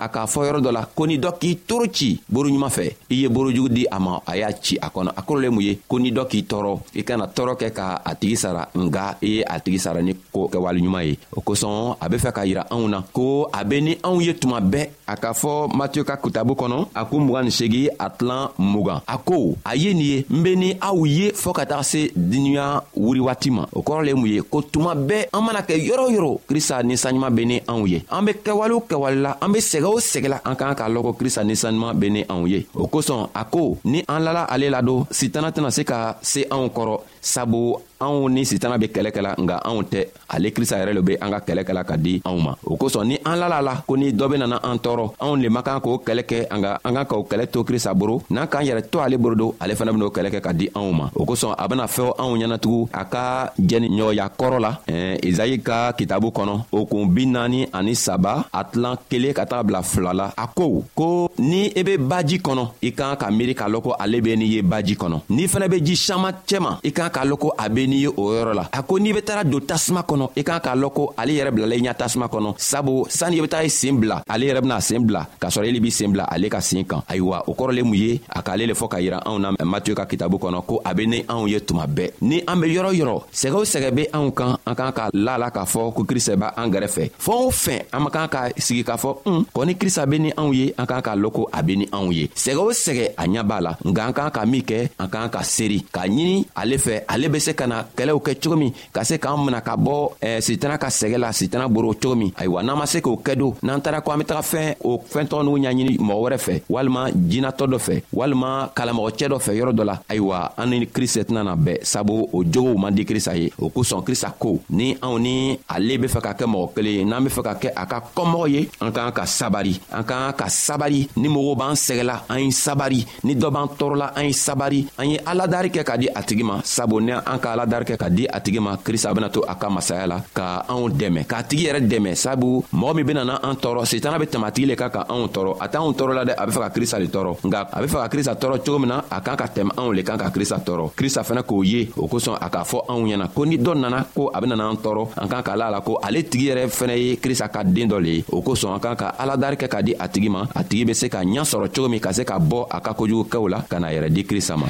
a 0.06 0.08
k'a 0.10 0.26
fɔ 0.28 0.46
yɔrɔ 0.48 0.60
dɔ 0.62 0.72
la 0.72 0.86
ko 0.96 1.06
ni 1.08 1.18
dɔ 1.18 1.30
k'i 1.42 1.56
toro 1.68 1.86
ci 1.92 2.20
boroɲuman 2.30 2.70
fɛ 2.70 2.86
i 3.10 3.16
ye 3.24 3.28
borojugu 3.30 3.70
di 3.70 3.86
a 3.92 4.00
ma 4.00 4.22
a 4.26 4.38
y'a 4.38 4.50
ci 4.62 4.78
a 4.80 4.88
kɔnɔ 4.90 5.12
a 5.18 5.22
kɔrɔ 5.22 5.42
le 5.42 5.50
mun 5.50 5.62
ye 5.64 5.76
ko 5.88 5.98
ni 6.00 6.12
dɔ 6.12 6.26
k'i 6.30 6.44
tɔɔrɔ 6.46 6.80
i 6.96 7.02
kana 7.04 7.26
tɔɔrɔ 7.28 7.54
kɛ 7.60 7.70
ka 7.74 8.02
a 8.06 8.16
tigi 8.16 8.36
sara 8.38 8.68
nga 8.76 9.18
i 9.24 9.28
ye 9.38 9.42
a 9.44 9.60
tigi 9.60 9.80
sara 9.80 10.02
ni 10.04 10.14
ko 10.32 10.48
kɛwaleɲuman 10.52 11.04
ye 11.08 11.18
o 11.36 11.42
kosɔn 11.42 11.98
a 12.00 12.10
be 12.10 12.18
fɛ 12.18 12.32
k'a 12.34 12.46
yira 12.46 12.68
anw 12.70 12.88
na 12.90 13.02
ko 13.12 13.50
a 13.52 13.64
be 13.66 13.82
ni 13.82 13.96
anw 14.04 14.22
ye 14.22 14.34
tuma 14.36 14.60
bɛɛ 14.62 14.90
a 15.08 15.16
k'a 15.16 15.34
fɔ 15.34 15.72
matiyu 15.76 16.06
ka 16.06 16.18
kitabu 16.18 16.54
kɔnɔ 16.56 16.88
a 16.96 17.06
ko 17.06 17.18
mugan 17.20 17.44
ni 17.46 17.50
segi 17.52 17.88
a 18.00 18.10
tilan 18.12 18.50
mugan 18.60 19.02
a 19.08 19.18
ko 19.18 19.56
a 19.66 19.76
ye 19.76 19.94
nin 19.94 20.06
ye 20.06 20.26
n 20.30 20.44
be 20.44 20.56
ni 20.56 20.78
aw 20.82 21.04
ye 21.06 21.32
fɔɔ 21.32 21.54
ka 21.54 21.64
taga 21.66 21.84
se 21.84 22.12
diniɲa 22.16 22.84
wuri 22.96 23.20
waati 23.20 23.50
ma 23.52 23.66
o 23.74 23.82
kɔrɔ 23.82 24.06
le 24.06 24.14
mun 24.16 24.28
ye 24.28 24.42
ko 24.42 24.62
tuma 24.62 24.94
bɛɛ 24.94 25.30
an 25.34 25.42
mana 25.44 25.62
kɛ 25.62 25.78
yɔrɔ 25.90 26.12
yɔrɔ 26.14 26.40
krista 26.48 26.84
ninsanɲuman 26.84 27.34
be 27.36 27.46
ni 27.46 27.60
anw 27.68 27.88
ye 27.90 28.04
an 28.12 28.24
be 28.26 28.32
kɛwalew 28.34 28.84
kɛwale 28.88 29.22
la 29.22 29.36
an 29.42 29.52
be 29.52 29.60
sɛgɛw 29.60 29.95
n'o 29.96 30.02
sɛgɛla 30.12 30.40
an 30.44 30.56
k'an 30.60 30.76
k'a 30.76 30.90
lɔn 30.90 31.04
ko 31.04 31.14
krista 31.14 31.42
ninsanuman 31.44 31.98
be 32.00 32.08
ni 32.10 32.22
anw 32.34 32.46
ye 32.54 32.68
o 32.76 32.86
kosɔn 32.94 33.30
a 33.34 33.44
ko 33.54 33.78
ni 33.86 34.00
an 34.14 34.20
lala 34.26 34.44
ale 34.54 34.68
la 34.70 34.82
don 34.82 35.06
sitana 35.12 35.50
tɛna 35.52 35.72
se 35.78 35.82
ka 35.86 35.98
se 36.22 36.42
anw 36.56 36.66
kɔrɔ 36.76 36.96
sabu 37.22 37.62
anw 38.00 38.28
ni 38.30 38.46
sitana 38.46 38.78
be 38.78 38.88
kɛlɛ 38.88 39.10
kɛla 39.12 39.32
nga 39.40 39.56
anw 39.68 39.84
tɛ 39.84 40.00
ale 40.30 40.52
krista 40.52 40.78
yɛrɛ 40.80 40.94
lo 40.94 41.02
be 41.02 41.16
an 41.22 41.32
ka 41.32 41.40
kɛlɛ 41.48 41.62
kɛla 41.64 41.84
ka 41.86 41.96
di 41.98 42.22
anw 42.26 42.40
ma 42.42 42.52
o 42.66 42.76
kosɔn 42.76 43.04
ni 43.08 43.16
an 43.26 43.36
lala 43.40 43.62
la 43.62 43.76
ko 43.88 43.96
ni 43.96 44.12
dɔ 44.12 44.28
benana 44.30 44.58
an 44.64 44.78
tɔɔrɔ 44.80 45.06
anw 45.20 45.36
le 45.42 45.50
man 45.50 45.64
kan 45.64 45.80
k'o 45.80 46.02
kɛlɛ 46.06 46.24
kɛ 46.26 46.38
anga 46.52 46.80
an 46.84 46.94
kan 46.96 47.06
k'o 47.06 47.24
kɛlɛ 47.28 47.48
to 47.52 47.64
krista 47.64 47.94
boro 47.96 48.22
n'an 48.30 48.48
k'an 48.48 48.66
yɛrɛ 48.66 48.90
to 48.90 49.00
ale 49.00 49.18
boro 49.18 49.36
do 49.36 49.56
ale 49.62 49.74
fana 49.76 49.92
ben'o 49.94 50.10
kɛlɛ 50.12 50.30
kɛ 50.32 50.40
ka 50.44 50.52
di 50.54 50.70
anw 50.76 50.92
ma 50.94 51.10
o 51.16 51.26
kosɔn 51.26 51.56
a 51.58 51.68
bena 51.68 51.84
fɛw 51.86 52.12
anw 52.20 52.36
ɲɛnatugun 52.38 52.90
a 52.94 53.06
ka 53.06 53.52
jɛni 53.60 53.88
ɲɔgɔnya 53.90 54.30
kɔrɔ 54.38 54.60
la 54.60 54.80
ezayi 55.24 55.62
ka 55.64 55.92
kitabu 55.94 56.30
kɔnɔ 56.32 56.54
o 56.72 56.86
kun 56.86 57.08
bi 57.14 57.26
naani 57.26 57.68
ani 57.74 57.96
saba 57.96 58.46
a 58.54 58.64
tilan 58.66 58.98
kelen 59.10 59.34
ka 59.34 59.46
taga 59.46 59.64
bila 59.64 59.84
fila 59.84 60.12
la 60.14 60.34
a 60.38 60.48
ko 60.48 60.84
ko 60.94 61.32
ni 61.40 61.68
i 61.72 61.80
e 61.80 61.84
be 61.84 61.98
baji 61.98 62.38
kɔnɔ 62.40 62.64
i 62.84 62.92
k'an 62.92 63.16
ka 63.18 63.30
miiri 63.32 63.56
k'a 63.56 63.70
lɔn 63.70 63.82
ko 63.82 63.96
ale 63.98 64.22
be 64.22 64.36
n'i 64.36 64.46
ye 64.58 64.62
baji 64.62 64.96
kɔnɔ 64.96 65.22
n'i 65.30 65.48
fɛnɛ 65.48 65.68
be 65.70 65.80
ji 65.82 65.96
saman 65.96 66.34
cɛma 66.46 66.80
i 66.84 66.92
k'an 66.92 67.10
k'a 67.10 67.24
lɔn 67.26 67.40
ko 67.40 67.54
a 67.58 67.70
be 67.70 67.85
bilenni 67.86 68.02
ye 68.02 68.08
o 68.10 68.32
yɔrɔ 68.34 68.54
la 68.54 68.70
a 68.72 68.82
ko 68.84 68.98
n'i 69.00 69.14
be 69.14 69.22
taga 69.22 69.44
don 69.50 69.60
tasuma 69.62 70.02
kɔnɔ 70.02 70.30
i 70.36 70.44
kan 70.44 70.60
k'a 70.60 70.76
lɔn 70.76 70.94
ko 70.94 71.14
ale 71.18 71.32
yɛrɛ 71.34 71.52
bilala 71.54 71.76
i 71.76 71.82
ɲa 71.82 71.94
tasuma 71.96 72.28
kɔnɔ 72.28 72.56
sabu 72.58 73.06
sanni 73.10 73.38
i 73.40 73.42
be 73.42 73.48
taga 73.48 73.64
i 73.66 73.70
seen 73.70 74.00
bila 74.00 74.24
ale 74.30 74.44
yɛrɛ 74.46 74.62
bena 74.62 74.82
seen 74.82 75.06
bila 75.06 75.28
k'a 75.40 75.48
sɔrɔ 75.50 75.68
ele 75.70 75.80
b'i 75.80 75.92
seen 75.92 76.12
bila 76.12 76.24
ale 76.32 76.50
ka 76.50 76.60
seen 76.62 76.86
kan 76.86 77.02
ayiwa 77.08 77.44
o 77.48 77.54
kɔrɔ 77.54 77.76
le 77.76 77.84
mun 77.84 77.94
ye 77.96 78.20
a 78.30 78.42
k'ale 78.42 78.66
le 78.68 78.74
fɔ 78.74 78.88
ka 78.90 78.98
yira 79.00 79.20
anw 79.26 79.38
na 79.40 79.52
matiyu 79.64 79.96
ka 79.96 80.06
kitabu 80.06 80.38
kɔnɔ 80.40 80.66
ko 80.66 80.82
a 80.84 80.94
be 80.96 81.06
ni 81.08 81.22
anw 81.28 81.48
ye 81.50 81.60
tuma 81.60 81.86
bɛɛ 81.88 82.12
ni 82.22 82.42
an 82.48 82.60
be 82.62 82.68
yɔrɔ 82.76 82.94
yɔrɔ 83.00 83.22
sɛgɛ 83.34 83.54
o 83.56 83.62
sɛgɛ 83.64 83.92
be 83.96 84.06
anw 84.14 84.32
kan 84.34 84.58
an 84.66 84.76
kan 84.76 84.92
ka 84.92 85.10
la 85.14 85.38
la 85.38 85.50
k'a 85.52 85.66
fɔ 85.66 85.94
ko 85.96 86.04
krista 86.04 86.36
b' 86.36 86.52
an 86.58 86.70
gɛrɛfɛ 86.72 87.12
fɛɛn 87.20 87.46
o 87.46 87.50
fɛn 87.52 87.82
an 87.94 88.00
man 88.02 88.12
kan 88.12 88.28
ka 88.28 88.50
sigi 88.58 88.84
k'a 88.84 88.98
fɔ 88.98 89.18
un 89.26 89.46
kɔni 89.54 89.78
krista 89.78 90.06
be 90.10 90.20
ni 90.20 90.32
anw 90.38 90.54
ye 90.56 90.74
an 90.78 90.86
kan 90.88 91.02
k'a 91.02 91.16
lɔn 91.16 91.32
ko 91.34 91.50
a 91.54 91.62
be 91.62 91.76
ni 91.78 91.86
anw 91.92 92.12
ye 92.14 92.28
sɛgɛ 92.36 92.58
o 92.58 92.70
sɛgɛ 92.72 93.12
a 93.18 93.24
ɲa 93.28 93.44
b'a 93.46 93.62
la 93.62 93.74
nka 93.84 94.08
an 94.08 94.14
kan 94.14 94.32
ka 94.32 94.46
min 94.46 94.62
kɛ 94.62 94.90
an 95.00 95.08
kan 95.10 95.30
ka 95.30 95.40
seeri 95.44 95.86
k'a 95.94 96.08
ɲini 96.10 96.46
ale 96.56 96.78
fɛ 96.78 97.04
ale 97.08 97.30
be 97.30 97.40
se 97.40 97.54
ka 97.54 97.68
na 97.68 97.75
na 97.76 97.84
kɛlɛw 97.96 98.20
kɛ 98.24 98.34
cogo 98.42 98.56
min 98.56 98.72
ka 98.94 99.04
se 99.04 99.16
k'an 99.20 99.38
mina 99.46 99.60
ka 99.62 99.76
bɔ 99.76 100.12
eh, 100.22 100.40
sitana 100.42 100.78
ka 100.78 100.88
sɛgɛ 100.88 101.18
la 101.20 101.32
sitana 101.32 101.68
boro 101.68 101.92
cogo 101.94 102.16
min 102.16 102.32
ayiwa 102.40 102.64
n'an 102.64 102.78
ma 102.78 102.86
se 102.88 103.00
k'o 103.04 103.20
kɛ 103.24 103.36
don 103.36 103.54
n'an 103.64 103.82
taara 103.82 104.02
ko 104.02 104.12
an 104.12 104.20
be 104.20 104.24
taga 104.26 104.42
fɛn 104.42 104.74
o 104.84 105.02
fɛntɔgɔ 105.14 105.44
n'u 105.44 105.54
ɲaɲini 105.60 105.98
mɔgɔ 106.00 106.22
wɛrɛ 106.24 106.38
fɛ 106.46 106.54
walima 106.70 107.02
jinatɔ 107.32 107.66
dɔ 107.74 107.80
fɛ 107.88 107.96
walima 108.16 108.70
kalamɔgɔcɛ 108.76 109.26
dɔ 109.32 109.38
fɛ 109.46 109.52
yɔrɔ 109.60 109.72
dɔ 109.76 109.84
la 109.86 109.96
ayiwa 110.10 110.52
an 110.58 110.66
ni 110.70 110.86
krista 110.88 111.22
tɛna 111.24 111.44
na 111.44 111.56
bɛɛ 111.56 111.80
sabu 111.86 112.28
o 112.34 112.44
jogow 112.44 112.78
man 112.80 112.94
di 112.96 113.04
krista 113.06 113.36
ye 113.36 113.52
o 113.60 113.70
kosɔn 113.70 114.04
krista 114.06 114.34
ko 114.40 114.60
ni 114.70 114.96
anw 115.02 115.20
ni 115.20 115.58
ale 115.70 115.98
be 115.98 116.08
fɛ 116.08 116.22
ka 116.22 116.32
kɛ 116.34 116.46
mɔgɔ 116.48 116.74
kelen 116.76 116.94
ye 116.98 117.04
n'an 117.04 117.24
be 117.24 117.30
fɛ 117.30 117.42
ka 117.44 117.54
kɛ 117.56 117.70
a 117.76 117.86
ka 117.86 118.00
kɔmɔgɔ 118.16 118.50
ye 118.50 118.70
an 118.82 118.92
k'an 118.92 119.12
ka 119.14 119.24
sabari 119.26 119.80
an 119.92 120.04
k'an 120.04 120.34
ka 120.38 120.46
sabari 120.50 121.08
ni 121.18 121.28
mɔgɔw 121.28 121.56
b'an 121.58 121.76
sɛgɛla 121.76 122.16
an 122.30 122.40
ye 122.40 122.52
sabari 122.52 123.06
ni 123.24 123.36
dɔ 123.36 123.50
b'an 123.52 123.68
tɔɔrɔla 123.78 124.08
an 124.16 124.26
ye 124.26 124.32
sabari 124.34 124.88
an 124.98 125.10
ye 125.12 125.18
aladari 125.26 125.70
kɛ 125.72 125.84
ka 125.86 125.98
di 125.98 126.08
a 126.14 126.22
tigi 126.24 126.44
ma 126.44 126.62
sabu 126.64 127.02
ni 127.02 127.12
an 127.12 127.40
ka 127.42 127.52
ala 127.56 127.65
ka 127.66 127.66
dari 127.76 127.86
kɛ 127.86 127.96
ka 127.98 128.08
di 128.10 128.24
a 128.30 128.38
tigi 128.40 128.60
ma 128.62 128.78
krista 128.78 129.12
bena 129.14 129.28
to 129.30 129.42
a 129.42 129.56
ka 129.58 129.68
masaya 129.70 130.06
la 130.06 130.18
ka 130.34 130.64
anw 130.70 130.88
dɛmɛ 130.94 131.26
k'a 131.26 131.42
tigi 131.44 131.66
yɛrɛ 131.68 131.82
dɛmɛ 131.90 132.14
sabu 132.16 132.62
mɔgɔ 132.72 132.94
min 132.96 133.06
bena 133.06 133.24
na 133.26 133.40
an 133.42 133.56
tɔɔrɔ 133.58 133.84
setana 133.86 134.18
be 134.22 134.26
tɛmɛ 134.30 134.46
a 134.46 134.52
tigi 134.54 134.68
le 134.70 134.76
kan 134.76 134.90
ka 134.90 135.04
anw 135.10 135.28
tɔɔrɔ 135.34 135.54
a 135.60 135.68
t'anw 135.68 135.90
tɔɔrɔ 135.98 136.14
la 136.14 136.24
dɛ 136.24 136.34
a 136.38 136.46
be 136.46 136.52
fɛ 136.54 136.62
ka 136.62 136.70
krista 136.74 136.98
le 137.02 137.08
tɔɔrɔ 137.10 137.32
nka 137.48 137.60
a 137.74 137.80
be 137.82 137.88
fɛ 137.88 137.98
ka 138.04 138.08
krista 138.10 138.34
tɔɔrɔ 138.38 138.58
cogo 138.66 138.80
min 138.80 138.90
na 138.90 138.98
a 139.10 139.20
kan 139.22 139.36
ka 139.38 139.48
tɛmɛ 139.48 139.72
anw 139.78 139.92
le 139.96 140.02
kan 140.04 140.18
ka 140.18 140.30
krista 140.30 140.58
tɔɔrɔ 140.62 140.86
krista 140.96 141.22
fɛnɛ 141.26 141.42
k'o 141.44 141.64
ye 141.66 141.90
o 141.98 142.08
kosɔn 142.08 142.38
a 142.40 142.48
k'a 142.50 142.64
fɔ 142.64 142.78
anw 142.90 143.02
ɲɛna 143.10 143.26
ko 143.34 143.44
ni 143.46 143.58
dɔ 143.58 143.74
nana 143.76 144.06
ko 144.14 144.30
a 144.34 144.38
benana 144.42 144.70
an 144.70 144.78
tɔɔrɔ 144.78 145.18
an 145.18 145.28
kan 145.30 145.42
k'a 145.44 145.56
la 145.58 145.70
la 145.70 145.82
ko 145.82 146.00
ale 146.04 146.24
tigi 146.24 146.50
yɛrɛ 146.54 146.68
fɛnɛ 146.70 146.96
ye 146.98 147.16
krista 147.18 147.50
ka 147.52 147.64
den 147.64 147.90
dɔ 147.90 147.98
le 148.02 148.10
ye 148.22 148.24
o 148.32 148.42
kosɔn 148.42 148.74
an 148.74 148.80
kan 148.80 148.96
ka 148.96 149.16
aladari 149.20 149.58
kɛ 149.58 149.68
ka 149.70 149.82
di 149.82 149.94
a 149.98 150.08
tigi 150.08 150.30
ma 150.30 150.46
a 150.54 150.62
tigi 150.64 150.86
be 150.86 150.94
se 150.94 151.10
ka 151.10 151.20
ɲa 151.24 151.42
sɔrɔ 151.44 151.74
cogo 151.74 151.90
min 151.90 152.00
ka 152.00 152.12
se 152.14 152.24
ka 152.24 152.38
bɔ 152.40 152.68
a 152.70 152.80
ka 152.82 152.92
kojugukɛw 152.94 153.50
la 153.50 153.60
ka 153.62 153.80
na 153.80 153.88
yɛrɛ 153.90 154.10
di 154.14 154.22
krista 154.24 154.56
ma 154.58 154.68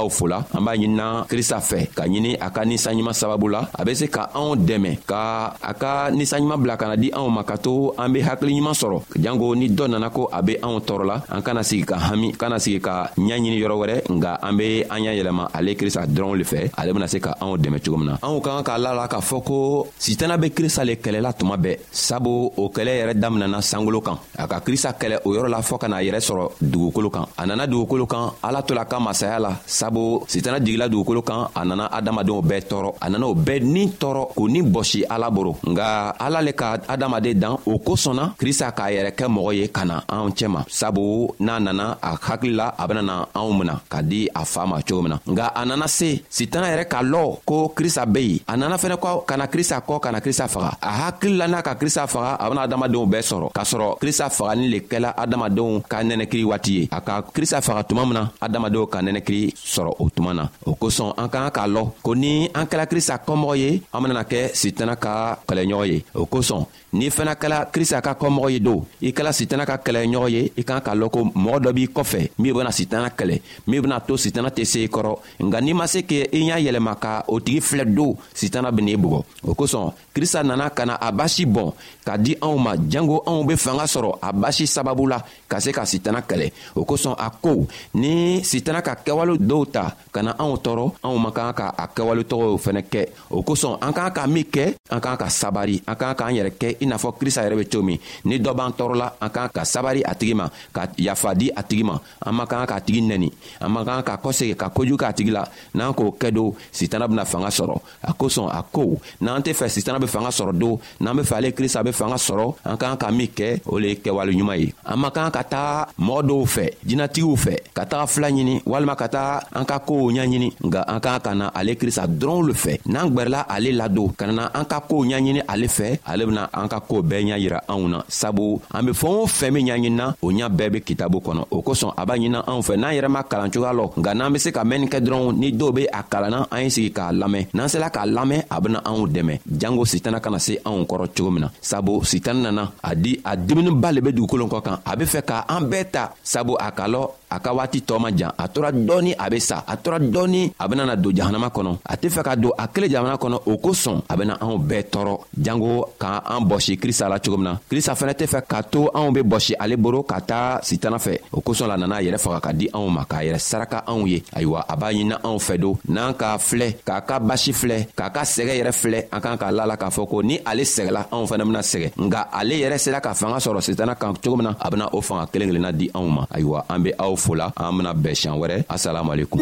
aw 0.00 0.08
fola 0.08 0.38
an 0.56 0.64
b'a 0.64 0.74
ɲinina 0.74 1.06
krista 1.28 1.60
fɛ 1.60 1.88
ka 1.96 2.04
ɲini 2.08 2.34
a 2.40 2.48
ka 2.50 2.62
ninsanɲuman 2.64 3.12
sababu 3.14 3.48
la 3.48 3.68
a 3.78 3.84
be 3.84 3.92
se 3.94 4.06
ka 4.08 4.22
anw 4.34 4.56
dɛmɛ 4.68 4.90
ka 5.06 5.20
a 5.60 5.72
ka 5.74 6.10
ninsanɲuman 6.10 6.56
bila 6.62 6.74
ka 6.80 6.88
na 6.88 6.96
di 6.96 7.08
anw 7.12 7.28
ma 7.28 7.42
ka 7.44 7.56
to 7.60 7.92
an 8.00 8.12
be 8.12 8.22
hakiliɲuman 8.24 8.72
sɔrɔ 8.72 9.02
janko 9.20 9.46
ni 9.54 9.68
dɔ 9.68 9.84
nana 9.90 10.08
ko 10.10 10.28
a 10.32 10.40
be 10.42 10.54
anw 10.62 10.80
tɔɔrɔla 10.80 11.16
an 11.28 11.40
kana 11.42 11.62
sigi 11.62 11.84
ka 11.84 11.96
hami 11.98 12.32
kana 12.32 12.58
sigi 12.58 12.80
ka 12.80 13.10
ɲaɲini 13.16 13.58
yɔrɔ 13.60 13.74
wɛrɛ 13.80 13.96
nga 14.16 14.38
an 14.42 14.56
be 14.56 14.82
an 14.88 15.00
y'a 15.04 15.12
yɛlɛma 15.18 15.52
ale 15.54 15.74
krista 15.76 16.06
dɔrɔn 16.06 16.36
le 16.40 16.44
fɛ 16.44 16.70
ale 16.78 16.90
bena 16.94 17.06
se 17.06 17.20
ka 17.20 17.34
anw 17.40 17.58
dɛmɛ 17.58 17.78
cogo 17.84 17.96
min 17.98 18.06
na 18.10 18.16
anw 18.22 18.40
ka 18.40 18.50
kan 18.56 18.64
k'a 18.64 18.78
la 18.82 18.92
la 18.94 19.06
k'a 19.08 19.20
fɔ 19.20 19.38
ko 19.44 19.86
sitana 19.98 20.36
be 20.40 20.48
krista 20.56 20.84
le 20.86 20.96
kɛlɛla 20.96 21.34
tuma 21.36 21.56
bɛɛ 21.58 21.76
sabu 21.92 22.50
o 22.56 22.64
kɛlɛ 22.70 22.92
yɛrɛ 23.04 23.14
daminɛna 23.20 23.60
sankolo 23.60 24.00
kan 24.02 24.16
a 24.38 24.46
ka 24.48 24.60
krista 24.60 24.94
kɛlɛ 24.98 25.20
o 25.26 25.34
yɔrɔ 25.34 25.48
la 25.50 25.58
fɔɔ 25.58 25.78
ka 25.78 25.88
n'a 25.88 26.00
yɛrɛ 26.02 26.20
sɔrɔ 26.20 26.44
dugukolo 26.62 27.10
kan 27.12 27.24
a 27.38 27.46
nana 27.46 27.66
dugukolo 27.66 28.06
kan 28.08 28.24
ala 28.42 28.62
to 28.62 28.74
la 28.74 28.84
ka 28.84 28.98
masaya 28.98 29.38
la 29.38 29.52
sabu 29.66 29.89
sabu 29.90 30.24
sitana 30.28 30.60
jigila 30.60 30.88
dugukolo 30.88 31.22
kan 31.22 31.50
a 31.54 31.64
nana 31.64 31.90
adamadenw 31.90 32.40
bɛɛ 32.46 32.62
tɔɔrɔ 32.70 32.90
a 33.00 33.10
nana 33.10 33.26
o 33.26 33.34
bɛɛ 33.34 33.62
ni 33.64 33.86
tɔɔrɔ 33.90 34.26
k'o 34.36 34.48
ni 34.50 34.62
bɔsi 34.62 35.02
ala 35.10 35.30
boro 35.30 35.56
nga 35.66 36.14
ala 36.20 36.40
le 36.42 36.52
ka 36.52 36.76
adamaden 36.86 37.34
dan 37.40 37.56
o 37.66 37.78
kosɔnna 37.78 38.34
krista 38.38 38.70
k'a 38.70 38.86
yɛrɛ 38.94 39.10
kɛ 39.18 39.26
mɔgɔ 39.26 39.52
ye 39.58 39.66
ka 39.68 39.84
na 39.84 39.98
anw 40.08 40.30
cɛma 40.30 40.64
sabu 40.68 41.28
n'a 41.40 41.58
nana 41.58 41.98
a 42.02 42.14
hakili 42.16 42.54
la 42.54 42.68
a 42.78 42.86
benana 42.86 43.26
anw 43.34 43.50
mina 43.58 43.80
ka 43.88 44.00
di 44.00 44.28
a 44.34 44.44
faa 44.44 44.66
ma 44.66 44.80
cogo 44.82 45.02
min 45.02 45.10
na 45.10 45.18
nga 45.26 45.46
a 45.54 45.64
nana 45.66 45.88
se 45.88 46.22
sitana 46.30 46.68
yɛrɛ 46.70 46.84
k'a 46.86 47.02
lɔ 47.10 47.38
ko 47.44 47.72
krista 47.74 48.06
be 48.12 48.20
yen 48.22 48.38
a 48.46 48.56
nana 48.56 48.76
fɛnɛ 48.76 48.96
kɔ 49.00 49.24
ka 49.26 49.36
na 49.36 49.46
krista 49.48 49.80
kɔ 49.84 50.00
ka 50.00 50.10
na 50.12 50.20
krista 50.20 50.46
faga 50.46 50.76
a 50.80 50.86
hakili 51.02 51.36
la 51.36 51.46
n'a 51.48 51.62
ka 51.64 51.74
krista 51.74 52.06
faga 52.06 52.36
a 52.38 52.48
bena 52.48 52.62
adamadenw 52.68 53.04
bɛɛ 53.10 53.22
sɔrɔ 53.30 53.50
k'a 53.52 53.64
sɔrɔ 53.72 53.98
krista 53.98 54.30
fagani 54.30 54.68
le 54.70 54.78
kɛla 54.90 55.14
adamadenw 55.16 55.82
ka 55.88 55.98
nɛnɛkiri 56.04 56.44
waati 56.46 56.70
ye 56.72 56.88
a 56.92 57.00
ka 57.00 57.22
krista 57.22 57.58
faga 57.60 57.82
tuma 57.88 58.04
min 58.04 58.14
na 58.14 58.28
adamadenw 58.40 58.86
ka 58.88 58.98
nɛnɛkiri 59.00 59.50
sɔrɔ 59.54 59.78
sɔrɔ 59.80 59.94
o 59.98 60.10
tuma 60.10 60.32
na 60.34 60.48
o 60.66 60.74
kosɔn 60.74 61.12
an 61.16 61.28
k'an 61.28 61.50
k'a 61.50 61.66
lɔ 61.66 61.92
ko 62.02 62.12
ni 62.14 62.48
an 62.54 62.66
kɛla 62.66 62.86
krista 62.86 63.16
kɔmɔgɔ 63.24 63.56
ye 63.56 63.82
an 63.92 64.00
benana 64.02 64.24
kɛ 64.24 64.50
sitana 64.54 64.96
ka 64.96 65.38
kɛlɛɲɔgɔn 65.48 65.88
ye 65.88 66.04
o 66.14 66.26
kosɔn 66.26 66.66
n'i 66.92 67.08
fana 67.10 67.34
kɛla 67.36 67.66
krista 67.72 68.00
ka 68.02 68.14
kɔmɔgɔ 68.14 68.50
ye 68.50 68.58
don 68.60 68.84
i 69.02 69.12
kɛla 69.12 69.32
sitana 69.32 69.66
ka 69.66 69.76
kɛlɛɲɔgɔn 69.76 70.30
ye 70.30 70.52
i 70.56 70.62
k'an 70.64 70.80
k'a 70.80 70.94
lɔn 70.94 71.10
ko 71.10 71.20
mɔgɔ 71.34 71.60
dɔ 71.64 71.72
b'i 71.72 71.86
kɔfɛ 71.88 72.28
min 72.38 72.54
bena 72.54 72.72
sitana 72.72 73.08
kɛlɛ 73.10 73.40
min 73.66 73.82
bena 73.82 74.00
to 74.00 74.14
sitana 74.16 74.48
tɛ 74.50 74.64
se 74.66 74.84
i 74.84 74.88
kɔrɔ 74.88 75.18
nka 75.40 75.60
n'i 75.60 75.72
ma 75.72 75.86
se 75.86 76.02
k' 76.02 76.28
i 76.32 76.38
y'a 76.48 76.58
yɛlɛma 76.58 76.98
ka 77.00 77.24
o 77.28 77.40
tigi 77.40 77.60
filɛ 77.60 77.84
don 77.94 78.16
sitana 78.34 78.70
ben'i 78.72 78.96
bugɔ 78.96 79.24
o 79.46 79.54
kosɔn 79.54 79.92
krista 80.14 80.42
nana 80.44 80.70
ka 80.70 80.84
na 80.84 80.94
a 81.00 81.12
basi 81.12 81.44
bɔn 81.46 81.72
ka 82.04 82.16
di 82.18 82.34
anw 82.40 82.56
ma 82.58 82.72
jango 82.76 83.22
anw 83.26 83.44
be 83.46 83.56
fanga 83.56 83.84
sɔrɔ 83.84 84.18
a 84.20 84.32
basi 84.32 84.66
sababu 84.66 85.06
la 85.08 85.22
ka 85.48 85.58
se 85.60 85.70
ka 85.72 85.82
sitana 85.84 86.20
kɛlɛ 86.26 86.52
o 86.76 86.84
kosɔn 86.84 87.14
a 87.18 87.30
ko 87.30 87.66
ni 87.94 88.42
sitana 88.44 88.82
ka 88.82 88.94
kɛwale 89.04 89.36
dɔw 89.38 89.69
ta 89.70 89.94
ka 90.12 90.20
na 90.22 90.32
anw 90.42 90.54
tɔɔrɔ 90.64 90.86
anw 91.06 91.16
man 91.24 91.32
kan 91.36 91.54
ka 91.54 91.66
a 91.82 91.84
kɛwaletɔgɔw 91.86 92.58
fɛnɛ 92.64 92.82
kɛ 92.92 93.02
o 93.30 93.38
kosɔn 93.46 93.78
an 93.86 93.92
k'an 93.94 94.10
ka 94.12 94.26
min 94.26 94.44
kɛ 94.44 94.64
an 94.90 95.00
k'an 95.00 95.16
ka 95.16 95.26
sabari 95.30 95.76
an 95.86 95.94
k'an 95.94 96.14
k'an 96.18 96.34
yɛrɛ 96.38 96.50
kɛ 96.60 96.68
i 96.82 96.86
n'a 96.86 96.96
fɔ 97.02 97.08
krista 97.18 97.44
yɛrɛ 97.46 97.56
be 97.58 97.64
cogo 97.70 97.84
min 97.88 97.98
ni 98.24 98.36
dɔ 98.38 98.50
b'an 98.58 98.74
tɔɔrɔla 98.78 99.06
an 99.22 99.30
k'an 99.30 99.48
ka 99.54 99.62
sabari 99.64 100.02
a 100.04 100.12
tigi 100.14 100.34
ma 100.34 100.50
ka 100.74 100.82
yafa 100.98 101.34
di 101.34 101.48
a 101.56 101.62
tigi 101.62 101.84
ma 101.84 101.94
an 102.26 102.32
man 102.34 102.46
kan 102.46 102.66
k'a 102.66 102.80
tigi 102.82 103.00
nɛni 103.02 103.30
an 103.60 103.70
man 103.72 103.84
kan 103.86 104.02
ka 104.02 104.16
kɔsegi 104.18 104.56
ka 104.56 104.68
kojugu 104.68 104.96
k'a 104.98 105.12
tigi 105.14 105.30
la 105.32 105.44
n'an 105.74 105.94
k'o 105.94 106.16
kɛ 106.18 106.30
don 106.34 106.52
sitana 106.72 107.06
bena 107.08 107.24
fanga 107.24 107.48
sɔrɔ 107.48 107.76
a 108.02 108.12
kosɔn 108.12 108.50
a 108.52 108.60
ko 108.72 108.98
n'an 109.20 109.40
tɛ 109.42 109.54
fɛ 109.54 109.66
sitana 109.70 109.98
be 110.00 110.06
fanga 110.06 110.28
sɔrɔ 110.28 110.52
don 110.58 110.78
n'an 111.00 111.16
be 111.16 111.22
fɛ 111.22 111.34
ale 111.38 111.52
krista 111.52 111.82
be 111.84 111.92
fanga 111.92 112.16
sɔrɔ 112.16 112.54
an 112.64 112.76
k'an 112.76 112.98
ka 112.98 113.10
min 113.10 113.28
kɛ 113.28 113.60
o 113.66 113.78
le 113.78 113.88
ye 113.88 113.94
kɛwaleɲuman 113.94 114.58
ye 114.58 114.74
an 114.84 114.98
man 115.00 115.10
kan 115.10 115.30
ka 115.30 115.42
taga 115.44 115.88
mɔgɔ 116.00 116.20
dɔw 116.28 116.46
fɛ 116.54 116.64
jinatigiw 116.86 117.36
fɛ 117.36 117.54
ka 117.74 117.84
taga 117.84 118.06
fila 118.08 118.28
ɲini 118.30 118.62
walima 118.64 118.96
ka 118.96 119.06
taga 119.08 119.40
an 119.60 119.66
ka 119.68 119.78
koow 119.84 120.08
ɲaɲini 120.10 120.48
nga 120.66 120.80
an 120.92 120.98
k'an 121.04 121.20
ka 121.24 121.30
na 121.36 121.46
ale 121.58 121.72
krista 121.80 122.04
dɔrɔnw 122.20 122.42
le 122.48 122.52
fɛ 122.56 122.72
n'an 122.88 123.10
gwɛrɛla 123.12 123.40
ale 123.54 123.70
lado 123.80 124.04
ka 124.18 124.24
na 124.32 124.48
an 124.58 124.64
ka 124.64 124.78
koow 124.88 125.04
ɲaɲini 125.04 125.42
ale 125.52 125.68
fɛ 125.76 125.86
ale 126.10 126.22
bena 126.28 126.42
an 126.60 126.68
ka 126.72 126.78
koo 126.88 127.02
bɛɛ 127.08 127.20
ɲa 127.28 127.36
yira 127.42 127.58
anw 127.68 127.86
na 127.92 127.98
sabu 128.08 128.56
an 128.74 128.82
be 128.88 128.92
fɛɛn 129.00 129.18
o 129.22 129.26
fɛn 129.28 129.50
min 129.54 129.64
ɲaɲinina 129.68 130.04
o 130.24 130.32
ɲa 130.32 130.48
bɛɛ 130.56 130.70
be 130.72 130.78
kitabu 130.88 131.18
kɔnɔ 131.20 131.42
o 131.52 131.58
kosɔn 131.60 131.92
a 131.96 132.02
b'a 132.06 132.16
ɲinina 132.16 132.40
anw 132.48 132.62
fɛ 132.64 132.74
n'an 132.78 132.94
yɛrɛ 132.96 133.08
ma 133.10 133.20
kalan 133.22 133.50
cogoya 133.52 133.72
lɔ 133.74 133.86
nga 134.00 134.14
n'an 134.14 134.32
be 134.32 134.38
se 134.38 134.50
ka 134.50 134.64
mɛnni 134.64 134.86
kɛ 134.88 134.98
dɔrɔn 135.04 135.36
ni 135.36 135.52
dɔw 135.52 135.70
be 135.74 135.82
a 135.92 136.00
kalanna 136.10 136.48
an 136.50 136.62
ye 136.62 136.68
sigi 136.70 136.90
k'a 136.92 137.12
lamɛn 137.12 137.44
n'an 137.54 137.68
sela 137.68 137.90
k'a 137.92 138.06
lamɛn 138.08 138.44
a 138.50 138.56
bena 138.60 138.78
anw 138.84 139.06
dɛmɛ 139.06 139.40
jango 139.46 139.84
sitana 139.84 140.20
kana 140.20 140.38
se 140.40 140.56
anw 140.64 140.84
kɔrɔ 140.88 141.06
cogo 141.14 141.30
min 141.30 141.40
na 141.42 141.48
sabu 141.60 142.00
sitani 142.04 142.42
nana 142.48 142.72
a 142.82 142.94
di 142.96 143.18
a 143.24 143.36
diminiba 143.36 143.92
le 143.92 144.00
be 144.00 144.10
dugukolo 144.12 144.46
kɔ 144.48 144.62
kan 144.64 144.76
a 144.86 144.96
be 144.96 145.04
fɛ 145.04 145.20
ka 145.26 145.44
an 145.48 145.68
bɛɛ 145.70 145.90
ta 145.92 146.12
sabu 146.22 146.56
a 146.58 146.70
ka 146.72 146.86
lɔ 146.88 147.12
a 147.30 147.38
ka 147.38 147.52
waati 147.54 147.80
tɔɔ 147.86 147.98
ma 148.00 148.10
jan 148.10 148.32
a 148.36 148.48
tora 148.48 148.70
dɔɔni 148.72 149.14
a 149.16 149.30
be 149.30 149.38
sa 149.40 149.62
a 149.66 149.76
tora 149.76 149.98
dɔɔni 149.98 150.50
a 150.58 150.68
bena 150.68 150.84
na 150.86 150.96
don 150.96 151.14
jahanama 151.14 151.48
kɔnɔ 151.54 151.78
a 151.86 151.96
tɛ 151.96 152.08
fɛ 152.10 152.22
ka 152.24 152.34
don 152.36 152.50
a 152.58 152.66
kelen 152.68 152.90
jamana 152.90 153.16
kɔnɔ 153.16 153.40
o 153.46 153.56
kosɔn 153.56 154.02
a 154.10 154.16
bena 154.16 154.34
anw 154.40 154.58
bɛɛ 154.58 154.82
tɔɔrɔ 154.90 155.18
jango 155.38 155.88
ka 155.98 156.20
an 156.28 156.40
bɔsi 156.44 156.74
krista 156.76 157.08
la 157.08 157.20
cogo 157.20 157.36
min 157.36 157.52
na 157.52 157.56
krista 157.70 157.94
fɛnɛ 157.94 158.14
tɛ 158.18 158.26
fɛ 158.26 158.42
k'a 158.50 158.62
to 158.70 158.90
anw 158.92 159.10
be 159.14 159.22
bɔsi 159.22 159.54
ale 159.60 159.76
boro 159.76 160.02
ka 160.02 160.18
taa 160.20 160.60
sitana 160.62 160.96
fɛ 160.98 161.18
o 161.32 161.40
kosɔn 161.40 161.68
la 161.68 161.76
nana 161.76 161.96
a 161.96 162.00
yɛrɛ 162.02 162.18
faga 162.18 162.40
ka 162.40 162.52
di 162.52 162.68
anw 162.74 162.88
ma 162.90 163.04
k'a 163.04 163.22
yɛrɛ 163.24 163.38
saraka 163.38 163.84
anw 163.86 164.06
ye 164.08 164.20
ayiwa 164.34 164.64
a 164.68 164.76
b'a 164.76 164.92
ɲinina 164.92 165.16
anw 165.22 165.38
fɛ 165.38 165.58
don 165.60 165.78
n'an 165.88 166.14
k'a 166.14 166.34
filɛ 166.38 166.82
k'a 166.84 167.00
ka 167.06 167.20
basi 167.20 167.52
filɛ 167.52 167.86
k'a 167.96 168.10
ka 168.12 168.22
sɛgɛ 168.22 168.58
yɛrɛ 168.58 168.72
filɛ 168.74 169.06
an 169.12 169.20
kan 169.20 169.36
k'a 169.38 169.50
la 169.52 169.64
la 169.66 169.76
k'a 169.76 169.90
fɔ 169.90 170.08
ko 170.10 170.20
ni 170.22 170.38
ale 170.44 170.62
sɛgɛla 170.62 171.06
anw 171.12 171.26
fɛnɛ 171.30 171.44
bena 171.46 171.60
sɛgɛ 171.60 171.92
nga 171.96 172.26
ale 172.32 172.54
yɛrɛ 172.58 172.78
sera 172.78 173.00
ka 173.00 173.14
fanga 173.14 173.36
sɔrɔ 173.38 173.60
sitana 173.62 173.94
kan 173.94 174.14
cogo 174.16 174.36
min 174.36 174.46
na 174.48 174.54
a 174.58 174.70
bena 174.70 174.88
o 174.92 175.00
fanga 175.00 175.26
kelen 175.30 175.48
kelenna 175.54 175.72
di 175.76 175.88
anw 175.94 176.08
ma 176.10 176.24
ayiwa 176.30 176.64
an 176.68 176.82
be 176.82 176.92
aw 176.98 177.14
fola 177.20 177.46
an 177.56 177.72
bena 177.76 177.92
bɛn 178.02 178.14
siɲan 178.20 178.36
wɛrɛ 178.40 178.56
asalamualekum 178.74 179.40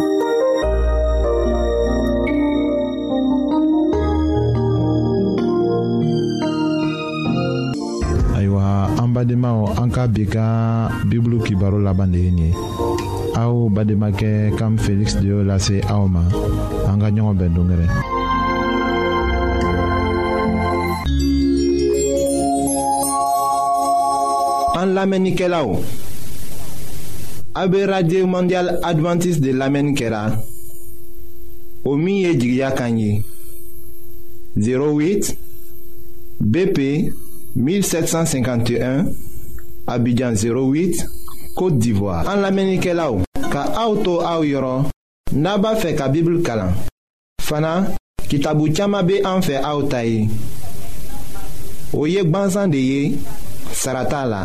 ayiwa 8.36 8.64
an 9.02 9.08
badenmaw 9.14 9.58
an 9.80 9.88
ka 9.94 10.02
bi 10.14 10.24
ka 10.34 10.44
bibulu 11.08 11.38
kibaro 11.46 11.78
laban 11.86 12.10
de 12.12 12.18
ye 12.26 12.30
nin 12.30 12.44
ye 12.50 12.50
aw 13.42 13.54
bademakɛ 13.74 14.58
kam 14.58 14.74
feliksi 14.84 15.16
de 15.22 15.26
y'o 15.32 15.40
lase 15.50 15.76
aw 15.94 16.02
ma 16.14 16.22
an 16.90 16.96
ka 17.02 17.08
ɲɔgɔn 17.14 17.36
bɛn 17.40 17.52
dongɛrɛ 17.56 17.86
An 24.78 24.94
lamenike 24.94 25.46
la 25.52 25.60
ou? 25.66 25.82
AB 27.60 27.74
Radio 27.88 28.24
Mondial 28.28 28.78
Adventist 28.84 29.40
de 29.40 29.50
Lamen 29.52 29.92
Kera 29.96 30.30
Omiye 31.84 32.36
Jigya 32.38 32.70
Kanyi 32.70 33.24
08 34.56 35.34
BP 36.38 36.78
1751 37.56 39.08
Abidjan 39.88 40.34
08 40.36 41.04
Kote 41.56 41.78
Divoa 41.80 42.22
An 42.28 42.42
Lamen 42.42 42.78
Kera 42.78 43.10
ou 43.10 43.24
Ka 43.50 43.64
auto 43.82 44.20
a 44.20 44.36
ou 44.38 44.46
yoron 44.46 44.84
Naba 45.34 45.74
fe 45.82 45.96
ka 45.98 46.06
bibl 46.14 46.38
kalan 46.46 46.76
Fana 47.42 47.74
kitabu 48.30 48.68
tchama 48.70 49.02
be 49.02 49.18
anfe 49.24 49.58
a 49.58 49.74
ou 49.74 49.88
tayi 49.90 50.28
Oyek 51.92 52.30
banzan 52.30 52.68
de 52.70 52.78
ye 52.78 53.18
Sarata 53.74 54.22
la 54.30 54.44